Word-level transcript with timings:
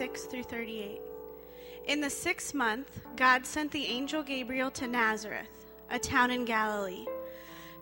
1 0.00 0.08
26 0.08 0.32
through 0.32 0.42
38. 0.44 0.98
In 1.86 2.00
the 2.00 2.08
sixth 2.08 2.54
month, 2.54 3.02
God 3.16 3.44
sent 3.44 3.70
the 3.70 3.84
angel 3.84 4.22
Gabriel 4.22 4.70
to 4.70 4.86
Nazareth, 4.86 5.66
a 5.90 5.98
town 5.98 6.30
in 6.30 6.46
Galilee, 6.46 7.04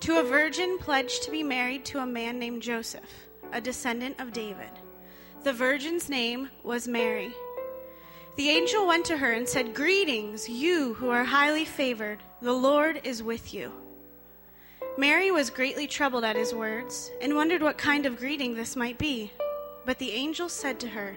to 0.01 0.19
a 0.19 0.25
virgin 0.25 0.79
pledged 0.81 1.23
to 1.23 1.31
be 1.31 1.45
married 1.45 1.85
to 1.85 2.01
a 2.01 2.07
man 2.07 2.41
named 2.41 2.61
Joseph, 2.61 3.29
a 3.53 3.61
descendant 3.61 4.19
of 4.19 4.33
David. 4.33 4.73
The 5.45 5.53
virgin's 5.53 6.11
name 6.11 6.49
was 6.65 6.89
Mary. 6.89 7.33
The 8.35 8.49
angel 8.49 8.89
went 8.89 9.05
to 9.05 9.19
her 9.19 9.31
and 9.31 9.49
said, 9.49 9.73
Greetings, 9.73 10.49
you 10.49 10.95
who 10.95 11.11
are 11.11 11.23
highly 11.23 11.65
favored, 11.65 12.19
the 12.43 12.53
Lord 12.53 13.01
is 13.05 13.23
with 13.23 13.55
you. 13.55 13.71
Mary 14.97 15.31
was 15.31 15.51
greatly 15.51 15.87
troubled 15.87 16.25
at 16.25 16.35
his 16.35 16.53
words 16.53 17.13
and 17.23 17.37
wondered 17.37 17.63
what 17.63 17.79
kind 17.79 18.07
of 18.07 18.19
greeting 18.19 18.57
this 18.57 18.75
might 18.75 18.99
be. 18.99 19.31
But 19.87 20.01
the 20.01 20.11
angel 20.11 20.49
said 20.49 20.81
to 20.81 20.89
her, 20.89 21.17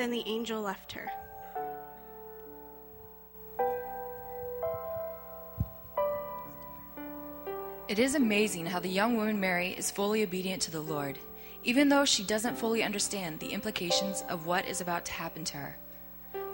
Then 0.00 0.10
the 0.10 0.24
angel 0.24 0.62
left 0.62 0.92
her. 0.92 1.10
It 7.86 7.98
is 7.98 8.14
amazing 8.14 8.64
how 8.64 8.80
the 8.80 8.88
young 8.88 9.18
woman 9.18 9.38
Mary 9.38 9.74
is 9.76 9.90
fully 9.90 10.22
obedient 10.22 10.62
to 10.62 10.70
the 10.70 10.80
Lord, 10.80 11.18
even 11.64 11.90
though 11.90 12.06
she 12.06 12.22
doesn't 12.22 12.56
fully 12.56 12.82
understand 12.82 13.40
the 13.40 13.48
implications 13.52 14.24
of 14.30 14.46
what 14.46 14.64
is 14.64 14.80
about 14.80 15.04
to 15.04 15.12
happen 15.12 15.44
to 15.44 15.58
her. 15.58 15.76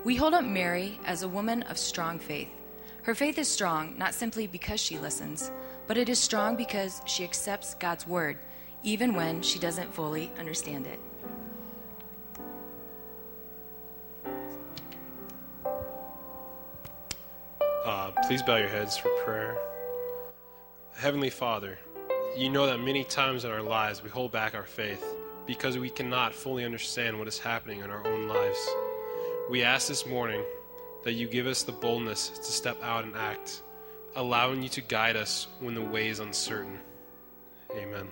We 0.02 0.16
hold 0.16 0.34
up 0.34 0.44
Mary 0.44 0.98
as 1.04 1.22
a 1.22 1.28
woman 1.28 1.62
of 1.62 1.78
strong 1.78 2.18
faith. 2.18 2.50
Her 3.02 3.14
faith 3.14 3.38
is 3.38 3.46
strong 3.46 3.96
not 3.96 4.12
simply 4.12 4.48
because 4.48 4.80
she 4.80 4.98
listens, 4.98 5.52
but 5.86 5.96
it 5.96 6.08
is 6.08 6.18
strong 6.18 6.56
because 6.56 7.00
she 7.06 7.22
accepts 7.22 7.76
God's 7.76 8.08
word, 8.08 8.38
even 8.82 9.14
when 9.14 9.40
she 9.40 9.60
doesn't 9.60 9.94
fully 9.94 10.32
understand 10.36 10.88
it. 10.88 10.98
Please 18.26 18.42
bow 18.42 18.56
your 18.56 18.68
heads 18.68 18.96
for 18.96 19.08
prayer. 19.24 19.56
Heavenly 20.96 21.30
Father, 21.30 21.78
you 22.36 22.50
know 22.50 22.66
that 22.66 22.78
many 22.78 23.04
times 23.04 23.44
in 23.44 23.52
our 23.52 23.62
lives 23.62 24.02
we 24.02 24.10
hold 24.10 24.32
back 24.32 24.52
our 24.52 24.64
faith 24.64 25.04
because 25.46 25.78
we 25.78 25.88
cannot 25.88 26.34
fully 26.34 26.64
understand 26.64 27.16
what 27.16 27.28
is 27.28 27.38
happening 27.38 27.82
in 27.82 27.90
our 27.90 28.04
own 28.04 28.26
lives. 28.26 28.58
We 29.48 29.62
ask 29.62 29.86
this 29.86 30.06
morning 30.06 30.42
that 31.04 31.12
you 31.12 31.28
give 31.28 31.46
us 31.46 31.62
the 31.62 31.70
boldness 31.70 32.30
to 32.30 32.50
step 32.50 32.82
out 32.82 33.04
and 33.04 33.14
act, 33.14 33.62
allowing 34.16 34.60
you 34.60 34.70
to 34.70 34.80
guide 34.80 35.14
us 35.14 35.46
when 35.60 35.76
the 35.76 35.82
way 35.82 36.08
is 36.08 36.18
uncertain. 36.18 36.80
Amen. 37.76 38.08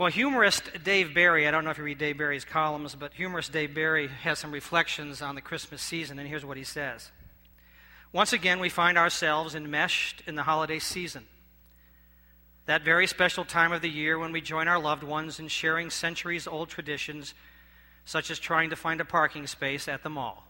Well, 0.00 0.10
humorist 0.10 0.62
Dave 0.82 1.12
Barry, 1.12 1.46
I 1.46 1.50
don't 1.50 1.62
know 1.62 1.72
if 1.72 1.76
you 1.76 1.84
read 1.84 1.98
Dave 1.98 2.16
Barry's 2.16 2.46
columns, 2.46 2.94
but 2.94 3.12
humorist 3.12 3.52
Dave 3.52 3.74
Barry 3.74 4.08
has 4.08 4.38
some 4.38 4.50
reflections 4.50 5.20
on 5.20 5.34
the 5.34 5.42
Christmas 5.42 5.82
season, 5.82 6.18
and 6.18 6.26
here's 6.26 6.42
what 6.42 6.56
he 6.56 6.64
says. 6.64 7.10
Once 8.10 8.32
again, 8.32 8.60
we 8.60 8.70
find 8.70 8.96
ourselves 8.96 9.54
enmeshed 9.54 10.22
in 10.26 10.36
the 10.36 10.44
holiday 10.44 10.78
season. 10.78 11.26
That 12.64 12.82
very 12.82 13.06
special 13.06 13.44
time 13.44 13.72
of 13.72 13.82
the 13.82 13.90
year 13.90 14.18
when 14.18 14.32
we 14.32 14.40
join 14.40 14.68
our 14.68 14.80
loved 14.80 15.02
ones 15.02 15.38
in 15.38 15.48
sharing 15.48 15.90
centuries 15.90 16.46
old 16.46 16.70
traditions, 16.70 17.34
such 18.06 18.30
as 18.30 18.38
trying 18.38 18.70
to 18.70 18.76
find 18.76 19.02
a 19.02 19.04
parking 19.04 19.46
space 19.46 19.86
at 19.86 20.02
the 20.02 20.08
mall. 20.08 20.48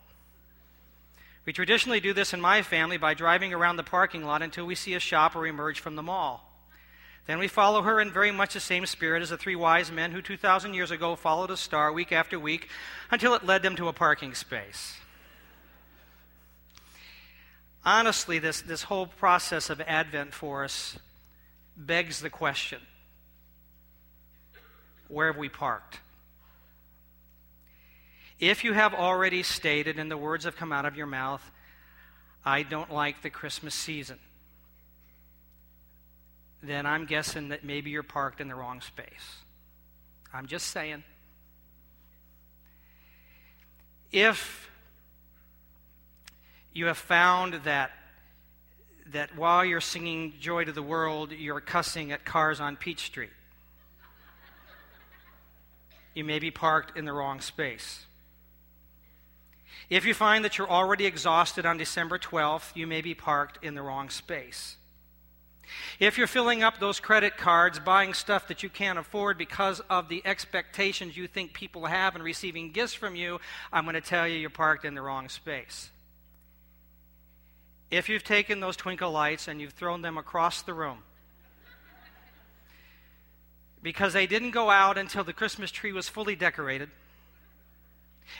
We 1.44 1.52
traditionally 1.52 1.98
do 1.98 2.12
this 2.12 2.32
in 2.32 2.40
my 2.40 2.62
family 2.62 2.98
by 2.98 3.14
driving 3.14 3.52
around 3.52 3.78
the 3.78 3.82
parking 3.82 4.22
lot 4.22 4.42
until 4.42 4.64
we 4.64 4.76
see 4.76 4.94
a 4.94 5.00
shop 5.00 5.34
or 5.34 5.44
emerge 5.44 5.80
from 5.80 5.96
the 5.96 6.04
mall. 6.04 6.49
Then 7.26 7.38
we 7.38 7.48
follow 7.48 7.82
her 7.82 8.00
in 8.00 8.10
very 8.10 8.32
much 8.32 8.54
the 8.54 8.60
same 8.60 8.86
spirit 8.86 9.22
as 9.22 9.30
the 9.30 9.36
three 9.36 9.56
wise 9.56 9.92
men 9.92 10.12
who 10.12 10.22
2,000 10.22 10.74
years 10.74 10.90
ago 10.90 11.14
followed 11.16 11.50
a 11.50 11.56
star 11.56 11.92
week 11.92 12.12
after 12.12 12.38
week 12.38 12.68
until 13.10 13.34
it 13.34 13.44
led 13.44 13.62
them 13.62 13.76
to 13.76 13.88
a 13.88 13.92
parking 13.92 14.34
space. 14.34 14.94
Honestly, 17.84 18.38
this, 18.38 18.60
this 18.60 18.84
whole 18.84 19.06
process 19.06 19.70
of 19.70 19.80
Advent 19.80 20.34
for 20.34 20.64
us 20.64 20.98
begs 21.76 22.20
the 22.20 22.30
question 22.30 22.80
where 25.08 25.26
have 25.26 25.36
we 25.36 25.48
parked? 25.48 25.98
If 28.38 28.64
you 28.64 28.72
have 28.72 28.94
already 28.94 29.42
stated, 29.42 29.98
and 29.98 30.10
the 30.10 30.16
words 30.16 30.44
have 30.44 30.56
come 30.56 30.72
out 30.72 30.86
of 30.86 30.96
your 30.96 31.06
mouth, 31.06 31.50
I 32.44 32.62
don't 32.62 32.90
like 32.92 33.22
the 33.22 33.28
Christmas 33.28 33.74
season, 33.74 34.18
then 36.62 36.86
I'm 36.86 37.06
guessing 37.06 37.48
that 37.48 37.64
maybe 37.64 37.90
you're 37.90 38.02
parked 38.02 38.40
in 38.40 38.48
the 38.48 38.54
wrong 38.54 38.80
space. 38.80 39.38
I'm 40.32 40.46
just 40.46 40.68
saying. 40.68 41.04
If 44.12 44.70
you 46.72 46.86
have 46.86 46.98
found 46.98 47.54
that 47.64 47.92
that 49.12 49.36
while 49.36 49.64
you're 49.64 49.80
singing 49.80 50.34
Joy 50.40 50.64
to 50.64 50.72
the 50.72 50.82
World, 50.82 51.32
you're 51.32 51.60
cussing 51.60 52.12
at 52.12 52.24
cars 52.24 52.60
on 52.60 52.76
Peach 52.76 53.06
Street. 53.06 53.30
You 56.14 56.24
may 56.24 56.38
be 56.38 56.50
parked 56.50 56.96
in 56.96 57.04
the 57.04 57.12
wrong 57.12 57.40
space. 57.40 58.04
If 59.88 60.04
you 60.04 60.14
find 60.14 60.44
that 60.44 60.58
you're 60.58 60.70
already 60.70 61.06
exhausted 61.06 61.66
on 61.66 61.76
December 61.76 62.18
12th, 62.18 62.76
you 62.76 62.86
may 62.86 63.00
be 63.00 63.14
parked 63.14 63.64
in 63.64 63.74
the 63.74 63.82
wrong 63.82 64.10
space. 64.10 64.76
If 65.98 66.18
you're 66.18 66.26
filling 66.26 66.62
up 66.62 66.78
those 66.78 67.00
credit 67.00 67.36
cards, 67.36 67.78
buying 67.78 68.14
stuff 68.14 68.48
that 68.48 68.62
you 68.62 68.68
can't 68.68 68.98
afford 68.98 69.38
because 69.38 69.80
of 69.90 70.08
the 70.08 70.22
expectations 70.24 71.16
you 71.16 71.26
think 71.26 71.52
people 71.52 71.86
have 71.86 72.14
and 72.14 72.24
receiving 72.24 72.72
gifts 72.72 72.94
from 72.94 73.14
you, 73.14 73.40
I'm 73.72 73.84
going 73.84 73.94
to 73.94 74.00
tell 74.00 74.26
you 74.26 74.38
you're 74.38 74.50
parked 74.50 74.84
in 74.84 74.94
the 74.94 75.02
wrong 75.02 75.28
space. 75.28 75.90
If 77.90 78.08
you've 78.08 78.24
taken 78.24 78.60
those 78.60 78.76
twinkle 78.76 79.10
lights 79.10 79.48
and 79.48 79.60
you've 79.60 79.72
thrown 79.72 80.02
them 80.02 80.16
across 80.16 80.62
the 80.62 80.74
room 80.74 80.98
because 83.82 84.12
they 84.12 84.26
didn't 84.26 84.52
go 84.52 84.70
out 84.70 84.96
until 84.98 85.24
the 85.24 85.32
Christmas 85.32 85.70
tree 85.70 85.92
was 85.92 86.08
fully 86.08 86.36
decorated, 86.36 86.90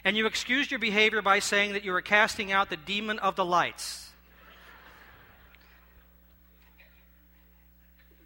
and 0.05 0.17
you 0.17 0.27
excused 0.27 0.71
your 0.71 0.79
behavior 0.79 1.21
by 1.21 1.41
saying 1.41 1.73
that 1.73 1.85
you 1.85 1.93
were 1.93 2.03
casting 2.03 2.53
out 2.53 2.71
the 2.71 2.77
demon 2.77 3.19
of 3.19 3.35
the 3.37 3.45
lights, 3.45 4.10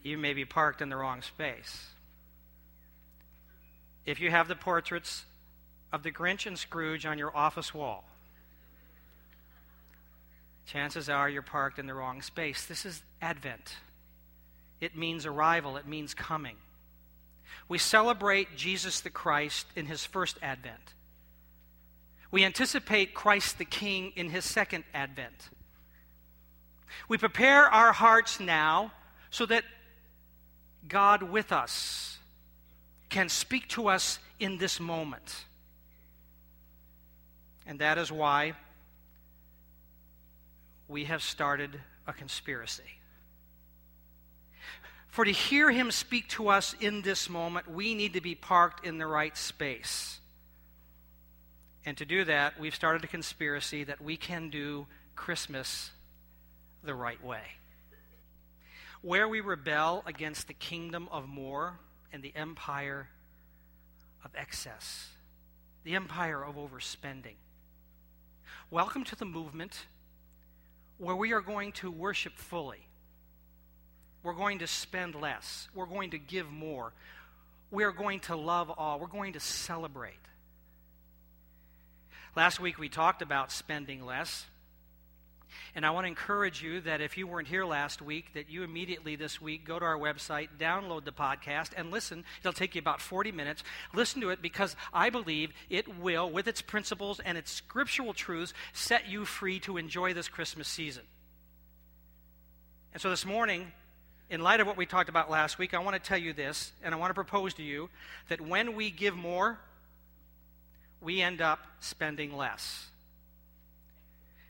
you 0.04 0.18
may 0.18 0.34
be 0.34 0.44
parked 0.44 0.80
in 0.80 0.90
the 0.90 0.96
wrong 0.96 1.22
space. 1.22 1.86
If 4.06 4.20
you 4.20 4.30
have 4.30 4.46
the 4.46 4.54
portraits 4.54 5.24
of 5.92 6.02
the 6.02 6.12
Grinch 6.12 6.46
and 6.46 6.58
Scrooge 6.58 7.06
on 7.06 7.18
your 7.18 7.34
office 7.34 7.72
wall, 7.72 8.04
chances 10.66 11.08
are 11.08 11.28
you're 11.28 11.42
parked 11.42 11.78
in 11.78 11.86
the 11.86 11.94
wrong 11.94 12.20
space. 12.20 12.66
This 12.66 12.84
is 12.84 13.02
Advent. 13.22 13.76
It 14.80 14.94
means 14.94 15.24
arrival, 15.24 15.78
it 15.78 15.86
means 15.86 16.12
coming. 16.12 16.56
We 17.68 17.78
celebrate 17.78 18.56
Jesus 18.56 19.00
the 19.00 19.08
Christ 19.08 19.66
in 19.74 19.86
his 19.86 20.04
first 20.04 20.36
advent. 20.42 20.92
We 22.30 22.44
anticipate 22.44 23.14
Christ 23.14 23.56
the 23.56 23.64
King 23.64 24.12
in 24.16 24.28
his 24.28 24.44
second 24.44 24.84
advent. 24.92 25.48
We 27.08 27.16
prepare 27.16 27.64
our 27.64 27.92
hearts 27.92 28.40
now 28.40 28.92
so 29.30 29.46
that 29.46 29.64
God 30.88 31.22
with 31.22 31.52
us 31.52 32.18
can 33.08 33.28
speak 33.28 33.68
to 33.68 33.88
us 33.88 34.18
in 34.40 34.58
this 34.58 34.80
moment. 34.80 35.44
And 37.66 37.78
that 37.78 37.98
is 37.98 38.10
why 38.12 38.54
we 40.88 41.04
have 41.04 41.22
started 41.22 41.80
a 42.06 42.12
conspiracy. 42.12 42.82
For 45.08 45.24
to 45.24 45.30
hear 45.30 45.70
him 45.70 45.90
speak 45.90 46.28
to 46.30 46.48
us 46.48 46.74
in 46.80 47.02
this 47.02 47.30
moment, 47.30 47.70
we 47.70 47.94
need 47.94 48.14
to 48.14 48.20
be 48.20 48.34
parked 48.34 48.84
in 48.84 48.98
the 48.98 49.06
right 49.06 49.36
space. 49.36 50.18
And 51.86 51.96
to 51.98 52.04
do 52.04 52.24
that, 52.24 52.58
we've 52.58 52.74
started 52.74 53.04
a 53.04 53.06
conspiracy 53.06 53.84
that 53.84 54.00
we 54.00 54.16
can 54.16 54.50
do 54.50 54.86
Christmas 55.14 55.90
the 56.82 56.94
right 56.94 57.22
way. 57.24 57.42
Where 59.04 59.28
we 59.28 59.42
rebel 59.42 60.02
against 60.06 60.46
the 60.46 60.54
kingdom 60.54 61.10
of 61.12 61.28
more 61.28 61.78
and 62.10 62.22
the 62.22 62.32
empire 62.34 63.10
of 64.24 64.30
excess, 64.34 65.10
the 65.82 65.94
empire 65.94 66.42
of 66.42 66.54
overspending. 66.54 67.34
Welcome 68.70 69.04
to 69.04 69.14
the 69.14 69.26
movement 69.26 69.88
where 70.96 71.14
we 71.14 71.34
are 71.34 71.42
going 71.42 71.72
to 71.72 71.90
worship 71.90 72.32
fully. 72.38 72.88
We're 74.22 74.32
going 74.32 74.60
to 74.60 74.66
spend 74.66 75.14
less. 75.14 75.68
We're 75.74 75.84
going 75.84 76.12
to 76.12 76.18
give 76.18 76.50
more. 76.50 76.94
We 77.70 77.84
are 77.84 77.92
going 77.92 78.20
to 78.20 78.36
love 78.36 78.70
all. 78.70 78.98
We're 78.98 79.06
going 79.08 79.34
to 79.34 79.40
celebrate. 79.40 80.14
Last 82.34 82.58
week 82.58 82.78
we 82.78 82.88
talked 82.88 83.20
about 83.20 83.52
spending 83.52 84.06
less. 84.06 84.46
And 85.74 85.84
I 85.84 85.90
want 85.90 86.04
to 86.04 86.08
encourage 86.08 86.62
you 86.62 86.80
that 86.82 87.00
if 87.00 87.16
you 87.18 87.26
weren't 87.26 87.48
here 87.48 87.64
last 87.64 88.00
week, 88.02 88.32
that 88.34 88.48
you 88.48 88.62
immediately 88.62 89.16
this 89.16 89.40
week 89.40 89.64
go 89.64 89.78
to 89.78 89.84
our 89.84 89.98
website, 89.98 90.48
download 90.58 91.04
the 91.04 91.12
podcast, 91.12 91.70
and 91.76 91.90
listen. 91.90 92.24
It'll 92.40 92.52
take 92.52 92.74
you 92.74 92.80
about 92.80 93.00
40 93.00 93.32
minutes. 93.32 93.62
Listen 93.92 94.20
to 94.20 94.30
it 94.30 94.40
because 94.42 94.76
I 94.92 95.10
believe 95.10 95.52
it 95.70 95.98
will, 95.98 96.30
with 96.30 96.46
its 96.46 96.62
principles 96.62 97.20
and 97.20 97.36
its 97.38 97.50
scriptural 97.50 98.12
truths, 98.12 98.54
set 98.72 99.08
you 99.08 99.24
free 99.24 99.60
to 99.60 99.76
enjoy 99.76 100.14
this 100.14 100.28
Christmas 100.28 100.68
season. 100.68 101.04
And 102.92 103.02
so 103.02 103.10
this 103.10 103.26
morning, 103.26 103.72
in 104.30 104.40
light 104.40 104.60
of 104.60 104.66
what 104.66 104.76
we 104.76 104.86
talked 104.86 105.08
about 105.08 105.30
last 105.30 105.58
week, 105.58 105.74
I 105.74 105.78
want 105.78 105.94
to 105.94 106.02
tell 106.02 106.18
you 106.18 106.32
this, 106.32 106.72
and 106.82 106.94
I 106.94 106.98
want 106.98 107.10
to 107.10 107.14
propose 107.14 107.54
to 107.54 107.62
you 107.62 107.90
that 108.28 108.40
when 108.40 108.74
we 108.74 108.90
give 108.90 109.16
more, 109.16 109.58
we 111.00 111.20
end 111.20 111.40
up 111.40 111.60
spending 111.80 112.36
less. 112.36 112.86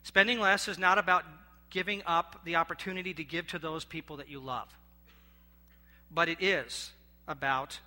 Spending 0.05 0.39
less 0.39 0.67
is 0.67 0.77
not 0.77 0.99
about 0.99 1.25
giving 1.71 2.03
up 2.05 2.39
the 2.45 2.57
opportunity 2.57 3.11
to 3.15 3.23
give 3.23 3.47
to 3.47 3.57
those 3.57 3.83
people 3.83 4.17
that 4.17 4.29
you 4.29 4.39
love, 4.39 4.67
but 6.11 6.29
it 6.29 6.37
is 6.39 6.91
about 7.27 7.79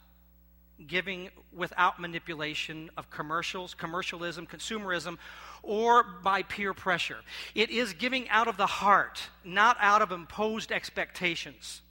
giving 0.85 1.31
without 1.53 2.01
manipulation 2.01 2.91
of 2.97 3.09
commercials, 3.09 3.73
commercialism, 3.73 4.49
consumerism, 4.49 5.17
or 5.63 6.03
by 6.03 6.43
peer 6.43 6.75
pressure. 6.75 7.19
It 7.55 7.71
is 7.71 7.93
giving 7.93 8.29
out 8.31 8.49
of 8.49 8.57
the 8.57 8.67
heart, 8.67 9.23
not 9.45 9.77
out 9.79 10.03
of 10.03 10.11
imposed 10.11 10.73
expectations. 10.73 11.83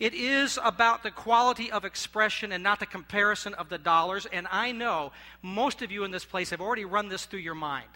It 0.00 0.14
is 0.14 0.58
about 0.64 1.04
the 1.04 1.12
quality 1.12 1.70
of 1.70 1.84
expression 1.84 2.50
and 2.50 2.64
not 2.64 2.80
the 2.80 2.86
comparison 2.86 3.54
of 3.54 3.68
the 3.68 3.78
dollars. 3.78 4.26
And 4.26 4.48
I 4.50 4.72
know 4.72 5.12
most 5.42 5.80
of 5.80 5.92
you 5.92 6.02
in 6.02 6.10
this 6.10 6.24
place 6.24 6.50
have 6.50 6.60
already 6.60 6.84
run 6.84 7.08
this 7.08 7.24
through 7.24 7.38
your 7.38 7.54
mind. 7.54 7.86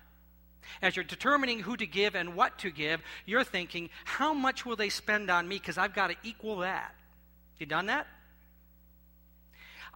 As 0.82 0.96
you're 0.96 1.04
determining 1.04 1.60
who 1.60 1.76
to 1.76 1.86
give 1.86 2.14
and 2.14 2.34
what 2.34 2.58
to 2.60 2.70
give, 2.70 3.00
you're 3.24 3.44
thinking, 3.44 3.90
how 4.04 4.34
much 4.34 4.66
will 4.66 4.76
they 4.76 4.88
spend 4.88 5.30
on 5.30 5.48
me? 5.48 5.58
Because 5.58 5.78
I've 5.78 5.94
got 5.94 6.08
to 6.08 6.16
equal 6.22 6.58
that. 6.58 6.94
You 7.58 7.66
done 7.66 7.86
that? 7.86 8.06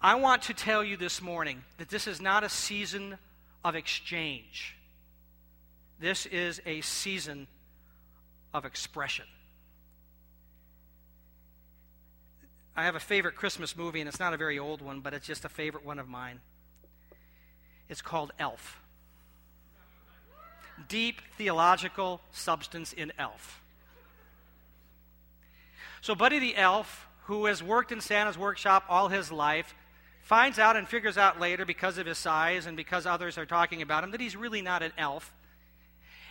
I 0.03 0.15
want 0.15 0.43
to 0.43 0.55
tell 0.55 0.83
you 0.83 0.97
this 0.97 1.21
morning 1.21 1.62
that 1.79 1.91
this 1.91 2.07
is 2.07 2.21
not 2.21 2.43
a 2.43 2.49
season 2.49 3.19
of 3.62 3.75
exchange. 3.75 4.77
This 5.99 6.25
is 6.25 6.62
a 6.65 6.81
season 6.81 7.47
of 8.55 8.65
expression. 8.65 9.27
I 12.75 12.85
have 12.85 12.95
a 12.95 13.00
favorite 13.00 13.37
Christmas 13.37 13.77
movie, 13.77 14.00
and 14.00 14.09
it's 14.09 14.21
not 14.21 14.33
a 14.33 14.39
very 14.39 14.59
old 14.59 14.81
one, 14.81 15.00
but 15.00 15.12
it's 15.12 15.27
just 15.27 15.45
a 15.45 15.50
favorite 15.50 15.85
one 15.85 15.99
of 15.99 16.09
mine. 16.09 16.41
It's 17.91 18.00
called 18.00 18.33
Elf. 18.39 18.81
Deep 20.89 21.21
theological 21.37 22.21
substance 22.31 22.93
in 22.93 23.13
Elf. 23.19 23.63
So, 26.01 26.15
Buddy 26.15 26.39
the 26.39 26.57
Elf, 26.57 27.09
who 27.25 27.47
has 27.47 27.63
worked 27.63 27.93
in 27.93 28.01
Santa's 28.01 28.39
workshop 28.39 28.85
all 28.89 29.09
his 29.09 29.31
life, 29.31 29.75
finds 30.23 30.59
out 30.59 30.77
and 30.77 30.89
figures 30.89 31.19
out 31.19 31.41
later, 31.41 31.65
because 31.65 31.99
of 31.99 32.07
his 32.07 32.19
size 32.19 32.67
and 32.67 32.77
because 32.77 33.07
others 33.07 33.37
are 33.37 33.47
talking 33.47 33.83
about 33.83 34.05
him, 34.05 34.13
that 34.13 34.21
he's 34.21 34.37
really 34.37 34.63
not 34.63 34.83
an 34.83 34.93
elf. 34.97 35.33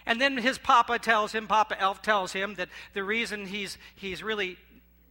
And 0.05 0.19
then 0.19 0.37
his 0.37 0.57
papa 0.57 0.97
tells 0.97 1.33
him, 1.33 1.47
Papa 1.47 1.79
Elf 1.79 2.01
tells 2.01 2.31
him 2.33 2.55
that 2.55 2.69
the 2.93 3.03
reason 3.03 3.45
he's, 3.45 3.77
he's 3.95 4.23
really 4.23 4.57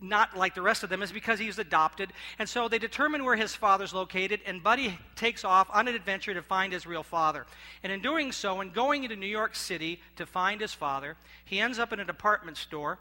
not 0.01 0.37
like 0.37 0.55
the 0.55 0.63
rest 0.63 0.83
of 0.83 0.91
them 0.91 1.03
is 1.03 1.13
because 1.13 1.39
he's 1.39 1.59
adopted. 1.59 2.13
And 2.39 2.49
so 2.49 2.69
they 2.69 2.79
determine 2.79 3.25
where 3.25 3.37
his 3.37 3.55
father's 3.55 3.93
located, 3.93 4.41
and 4.47 4.63
Buddy 4.63 4.99
takes 5.17 5.45
off 5.45 5.69
on 5.73 5.89
an 5.89 5.95
adventure 5.95 6.35
to 6.35 6.43
find 6.43 6.73
his 6.73 6.87
real 6.87 7.03
father. 7.03 7.47
And 7.83 7.93
in 7.93 8.01
doing 8.01 8.33
so, 8.33 8.61
and 8.61 8.73
going 8.73 9.05
into 9.05 9.17
New 9.17 9.27
York 9.27 9.55
City 9.55 10.01
to 10.17 10.27
find 10.27 10.61
his 10.61 10.73
father, 10.75 11.17
he 11.45 11.61
ends 11.61 11.79
up 11.79 11.93
in 11.93 12.01
a 12.01 12.05
department 12.05 12.57
store, 12.57 12.99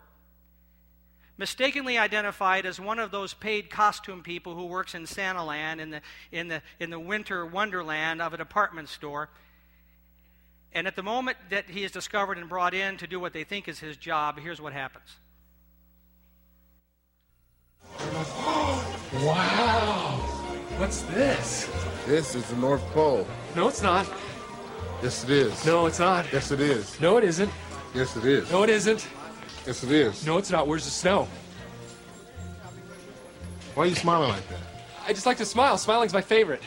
mistakenly 1.38 1.98
identified 1.98 2.66
as 2.66 2.80
one 2.80 3.00
of 3.00 3.12
those 3.12 3.34
paid 3.34 3.70
costume 3.70 4.24
people 4.24 4.56
who 4.56 4.66
works 4.66 4.96
in 4.96 5.06
Santa 5.06 5.46
Land 5.46 5.80
in 5.80 5.92
the, 5.92 6.02
in 6.32 6.48
the, 6.48 6.62
in 6.80 6.90
the 6.90 7.00
winter 7.00 7.46
wonderland 7.46 8.22
of 8.22 8.34
a 8.34 8.38
department 8.38 8.90
store. 8.90 9.30
And 10.74 10.88
at 10.88 10.96
the 10.96 11.04
moment 11.04 11.38
that 11.50 11.70
he 11.70 11.84
is 11.84 11.92
discovered 11.92 12.38
and 12.38 12.50
brought 12.50 12.74
in 12.74 12.98
to 12.98 13.08
do 13.08 13.20
what 13.20 13.34
they 13.34 13.44
think 13.44 13.68
is 13.68 13.80
his 13.80 13.98
job, 13.98 14.40
here's 14.40 14.60
what 14.60 14.74
happens. 14.74 15.18
Wow! 19.24 20.20
What's 20.78 21.02
this? 21.04 21.70
This 22.06 22.36
is 22.36 22.46
the 22.50 22.56
North 22.58 22.84
Pole. 22.92 23.26
No, 23.56 23.68
it's 23.68 23.82
not. 23.82 24.08
Yes, 25.02 25.24
it 25.24 25.30
is. 25.30 25.66
No, 25.66 25.86
it's 25.86 26.00
not. 26.00 26.32
Yes, 26.32 26.52
it 26.52 26.60
is. 26.60 27.00
No, 27.00 27.18
it 27.18 27.24
isn't. 27.24 27.52
Yes, 27.94 28.16
it 28.16 28.26
is. 28.26 28.52
No, 28.52 28.64
it 28.64 28.70
isn't. 28.70 29.08
Yes, 29.66 29.84
it 29.84 29.92
is. 29.92 30.26
No, 30.26 30.38
it's 30.38 30.52
not. 30.52 30.68
Where's 30.68 30.86
the 30.86 30.92
snow? 30.92 31.28
Why 33.76 33.84
are 33.84 33.88
you 33.88 33.96
smiling 33.96 34.30
like 34.30 34.48
that? 34.50 34.60
I 35.08 35.14
just 35.14 35.26
like 35.26 35.38
to 35.38 35.46
smile. 35.46 35.78
Smiling's 35.78 36.14
my 36.14 36.22
favorite. 36.22 36.64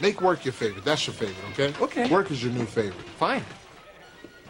Make 0.00 0.20
work 0.20 0.44
your 0.44 0.52
favorite. 0.52 0.84
That's 0.84 1.06
your 1.06 1.14
favorite, 1.14 1.36
okay? 1.52 1.74
Okay. 1.82 2.10
Work 2.10 2.30
is 2.30 2.42
your 2.42 2.52
new 2.52 2.66
favorite. 2.66 3.06
Fine. 3.18 3.44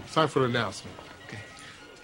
It's 0.05 0.15
time 0.15 0.29
for 0.29 0.41
the 0.41 0.47
announcement. 0.47 0.97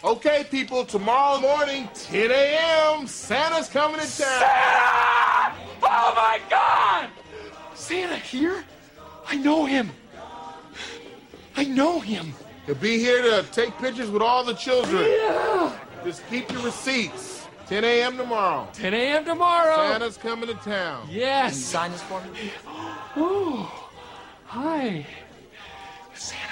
Okay. 0.02 0.30
Okay, 0.30 0.45
people, 0.50 0.85
tomorrow 0.85 1.40
morning, 1.40 1.88
10 1.95 2.30
a.m., 2.30 3.07
Santa's 3.07 3.69
coming 3.69 4.00
to 4.00 4.07
town. 4.07 4.16
Santa! 4.16 5.54
Oh 5.83 6.12
my 6.14 6.40
God! 6.49 7.09
Santa 7.75 8.16
here? 8.16 8.64
I 9.26 9.37
know 9.37 9.66
him. 9.66 9.90
I 11.57 11.64
know 11.64 12.00
him. 12.00 12.33
He'll 12.66 12.75
be 12.76 12.99
here 12.99 13.23
to 13.23 13.45
take 13.50 13.76
pictures 13.78 14.11
with 14.11 14.23
all 14.23 14.45
the 14.45 14.54
children. 14.54 15.04
Yeah. 15.04 15.76
Just 16.04 16.23
keep 16.30 16.50
your 16.52 16.62
receipts. 16.62 17.47
10 17.66 17.85
a.m. 17.85 18.16
tomorrow. 18.16 18.69
10 18.73 18.95
a.m. 18.95 19.25
tomorrow. 19.25 19.90
Santa's 19.90 20.16
coming 20.16 20.49
to 20.49 20.54
town. 20.54 21.09
Yes. 21.11 21.57
Sign 21.57 21.92
this 21.92 22.02
for 22.02 22.21
me. 22.23 22.50
Oh, 23.16 23.90
hi. 24.47 25.07
Santa's 26.14 26.50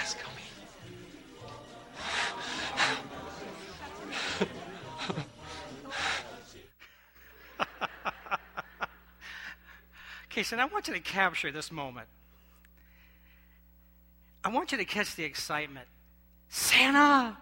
Okay, 10.39 10.45
so 10.45 10.57
I 10.57 10.67
want 10.67 10.87
you 10.87 10.95
to 10.95 11.01
capture 11.01 11.51
this 11.51 11.73
moment. 11.73 12.07
I 14.45 14.51
want 14.51 14.71
you 14.71 14.79
to 14.79 14.85
catch 14.85 15.17
the 15.17 15.25
excitement. 15.25 15.89
Santa! 16.49 17.37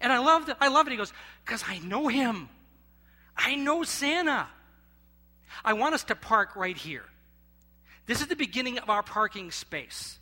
And 0.00 0.12
I 0.12 0.18
love, 0.18 0.50
I 0.60 0.66
love 0.66 0.88
it. 0.88 0.90
He 0.90 0.96
goes, 0.96 1.12
because 1.44 1.62
I 1.64 1.78
know 1.78 2.08
him. 2.08 2.48
I 3.36 3.54
know 3.54 3.84
Santa. 3.84 4.48
I 5.64 5.74
want 5.74 5.94
us 5.94 6.02
to 6.04 6.16
park 6.16 6.56
right 6.56 6.76
here. 6.76 7.04
This 8.06 8.20
is 8.20 8.26
the 8.26 8.34
beginning 8.34 8.80
of 8.80 8.90
our 8.90 9.04
parking 9.04 9.52
space. 9.52 10.18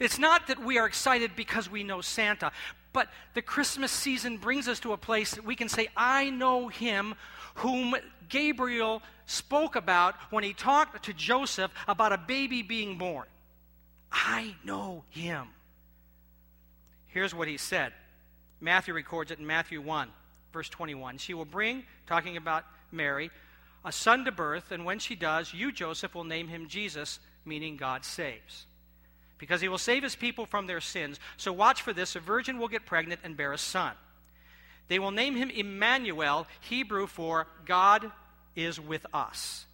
It's 0.00 0.18
not 0.18 0.48
that 0.48 0.64
we 0.64 0.78
are 0.78 0.86
excited 0.88 1.36
because 1.36 1.70
we 1.70 1.84
know 1.84 2.00
Santa, 2.00 2.50
but 2.92 3.08
the 3.34 3.42
Christmas 3.42 3.90
season 3.90 4.36
brings 4.36 4.68
us 4.68 4.80
to 4.80 4.92
a 4.92 4.96
place 4.96 5.32
that 5.32 5.44
we 5.44 5.56
can 5.56 5.68
say, 5.68 5.88
I 5.96 6.30
know 6.30 6.68
him 6.68 7.14
whom 7.56 7.94
Gabriel 8.28 9.02
spoke 9.26 9.76
about 9.76 10.14
when 10.30 10.44
he 10.44 10.52
talked 10.52 11.04
to 11.04 11.12
Joseph 11.12 11.70
about 11.88 12.12
a 12.12 12.18
baby 12.18 12.62
being 12.62 12.98
born. 12.98 13.26
I 14.10 14.54
know 14.64 15.04
him. 15.10 15.48
Here's 17.08 17.34
what 17.34 17.48
he 17.48 17.56
said 17.56 17.92
Matthew 18.60 18.94
records 18.94 19.30
it 19.30 19.38
in 19.38 19.46
Matthew 19.46 19.80
1, 19.80 20.08
verse 20.52 20.68
21. 20.68 21.18
She 21.18 21.34
will 21.34 21.44
bring, 21.44 21.84
talking 22.06 22.36
about 22.36 22.64
Mary, 22.90 23.30
a 23.84 23.92
son 23.92 24.24
to 24.24 24.32
birth, 24.32 24.70
and 24.70 24.84
when 24.84 24.98
she 24.98 25.14
does, 25.14 25.52
you, 25.52 25.72
Joseph, 25.72 26.14
will 26.14 26.24
name 26.24 26.48
him 26.48 26.68
Jesus, 26.68 27.18
meaning 27.44 27.76
God 27.76 28.04
saves. 28.04 28.66
Because 29.42 29.60
he 29.60 29.68
will 29.68 29.76
save 29.76 30.04
his 30.04 30.14
people 30.14 30.46
from 30.46 30.68
their 30.68 30.80
sins. 30.80 31.18
So 31.36 31.52
watch 31.52 31.82
for 31.82 31.92
this 31.92 32.14
a 32.14 32.20
virgin 32.20 32.60
will 32.60 32.68
get 32.68 32.86
pregnant 32.86 33.22
and 33.24 33.36
bear 33.36 33.52
a 33.52 33.58
son. 33.58 33.94
They 34.86 35.00
will 35.00 35.10
name 35.10 35.34
him 35.34 35.50
Emmanuel, 35.50 36.46
Hebrew 36.60 37.08
for 37.08 37.48
God 37.66 38.12
is 38.54 38.78
with 38.78 39.04
us. 39.12 39.66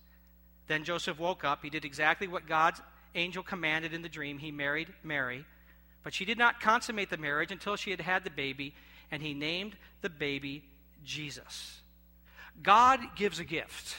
Then 0.69 0.85
Joseph 0.85 1.19
woke 1.19 1.45
up. 1.45 1.63
He 1.63 1.69
did 1.69 1.85
exactly 1.85 2.27
what 2.27 2.49
God's 2.49 2.81
angel 3.15 3.43
commanded 3.43 3.93
in 3.93 4.01
the 4.01 4.09
dream. 4.09 4.39
He 4.39 4.51
married 4.51 4.89
Mary, 5.05 5.45
but 6.03 6.15
she 6.15 6.25
did 6.25 6.39
not 6.39 6.61
consummate 6.61 7.11
the 7.11 7.19
marriage 7.19 7.53
until 7.53 7.77
she 7.77 7.91
had 7.91 8.01
had 8.01 8.25
the 8.25 8.31
baby, 8.31 8.75
and 9.11 9.23
he 9.23 9.35
named 9.35 9.77
the 10.01 10.09
baby 10.09 10.65
Jesus. 11.05 11.83
God 12.63 13.01
gives 13.17 13.39
a 13.39 13.45
gift. 13.45 13.97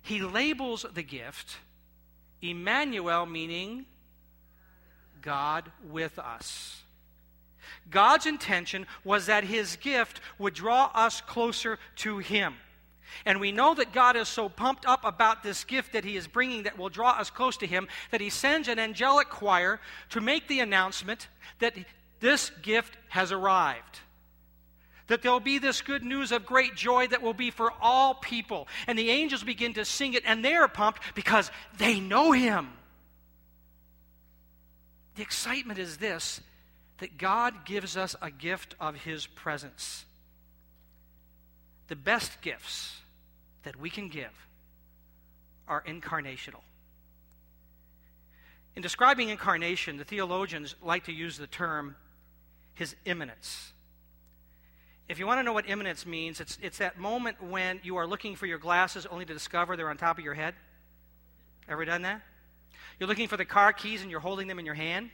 He 0.00 0.22
labels 0.22 0.86
the 0.94 1.02
gift 1.02 1.58
Emmanuel, 2.42 3.26
meaning 3.26 3.86
God 5.22 5.70
with 5.88 6.18
us. 6.18 6.82
God's 7.90 8.26
intention 8.26 8.86
was 9.04 9.26
that 9.26 9.44
his 9.44 9.76
gift 9.76 10.20
would 10.38 10.54
draw 10.54 10.90
us 10.94 11.20
closer 11.20 11.78
to 11.96 12.18
him. 12.18 12.54
And 13.26 13.40
we 13.40 13.52
know 13.52 13.74
that 13.74 13.92
God 13.92 14.16
is 14.16 14.28
so 14.28 14.48
pumped 14.48 14.86
up 14.86 15.04
about 15.04 15.42
this 15.42 15.64
gift 15.64 15.92
that 15.92 16.04
he 16.04 16.16
is 16.16 16.28
bringing 16.28 16.62
that 16.62 16.78
will 16.78 16.88
draw 16.88 17.10
us 17.10 17.28
close 17.28 17.56
to 17.58 17.66
him 17.66 17.88
that 18.12 18.20
he 18.20 18.30
sends 18.30 18.68
an 18.68 18.78
angelic 18.78 19.28
choir 19.28 19.80
to 20.10 20.20
make 20.20 20.46
the 20.46 20.60
announcement 20.60 21.28
that 21.58 21.74
this 22.20 22.50
gift 22.62 22.96
has 23.08 23.32
arrived. 23.32 24.00
That 25.10 25.22
there'll 25.22 25.40
be 25.40 25.58
this 25.58 25.82
good 25.82 26.04
news 26.04 26.30
of 26.30 26.46
great 26.46 26.76
joy 26.76 27.08
that 27.08 27.20
will 27.20 27.34
be 27.34 27.50
for 27.50 27.72
all 27.80 28.14
people. 28.14 28.68
And 28.86 28.96
the 28.96 29.10
angels 29.10 29.42
begin 29.42 29.74
to 29.74 29.84
sing 29.84 30.14
it, 30.14 30.22
and 30.24 30.44
they 30.44 30.54
are 30.54 30.68
pumped 30.68 31.02
because 31.16 31.50
they 31.78 31.98
know 31.98 32.30
him. 32.30 32.68
The 35.16 35.22
excitement 35.22 35.80
is 35.80 35.96
this 35.96 36.40
that 36.98 37.18
God 37.18 37.64
gives 37.64 37.96
us 37.96 38.14
a 38.22 38.30
gift 38.30 38.76
of 38.78 38.94
his 38.94 39.26
presence. 39.26 40.04
The 41.88 41.96
best 41.96 42.40
gifts 42.40 42.96
that 43.64 43.74
we 43.74 43.90
can 43.90 44.10
give 44.10 44.46
are 45.66 45.82
incarnational. 45.88 46.60
In 48.76 48.82
describing 48.82 49.30
incarnation, 49.30 49.96
the 49.96 50.04
theologians 50.04 50.76
like 50.80 51.06
to 51.06 51.12
use 51.12 51.36
the 51.36 51.48
term 51.48 51.96
his 52.74 52.94
immanence. 53.04 53.72
If 55.10 55.18
you 55.18 55.26
want 55.26 55.40
to 55.40 55.42
know 55.42 55.52
what 55.52 55.68
immanence 55.68 56.06
means, 56.06 56.40
it's, 56.40 56.56
it's 56.62 56.78
that 56.78 56.96
moment 56.96 57.42
when 57.42 57.80
you 57.82 57.96
are 57.96 58.06
looking 58.06 58.36
for 58.36 58.46
your 58.46 58.58
glasses 58.58 59.06
only 59.06 59.24
to 59.24 59.34
discover 59.34 59.76
they're 59.76 59.90
on 59.90 59.96
top 59.96 60.18
of 60.18 60.24
your 60.24 60.34
head. 60.34 60.54
Ever 61.68 61.84
done 61.84 62.02
that? 62.02 62.22
You're 63.00 63.08
looking 63.08 63.26
for 63.26 63.36
the 63.36 63.44
car 63.44 63.72
keys 63.72 64.02
and 64.02 64.10
you're 64.12 64.20
holding 64.20 64.46
them 64.46 64.60
in 64.60 64.64
your 64.64 64.76
hand. 64.76 65.10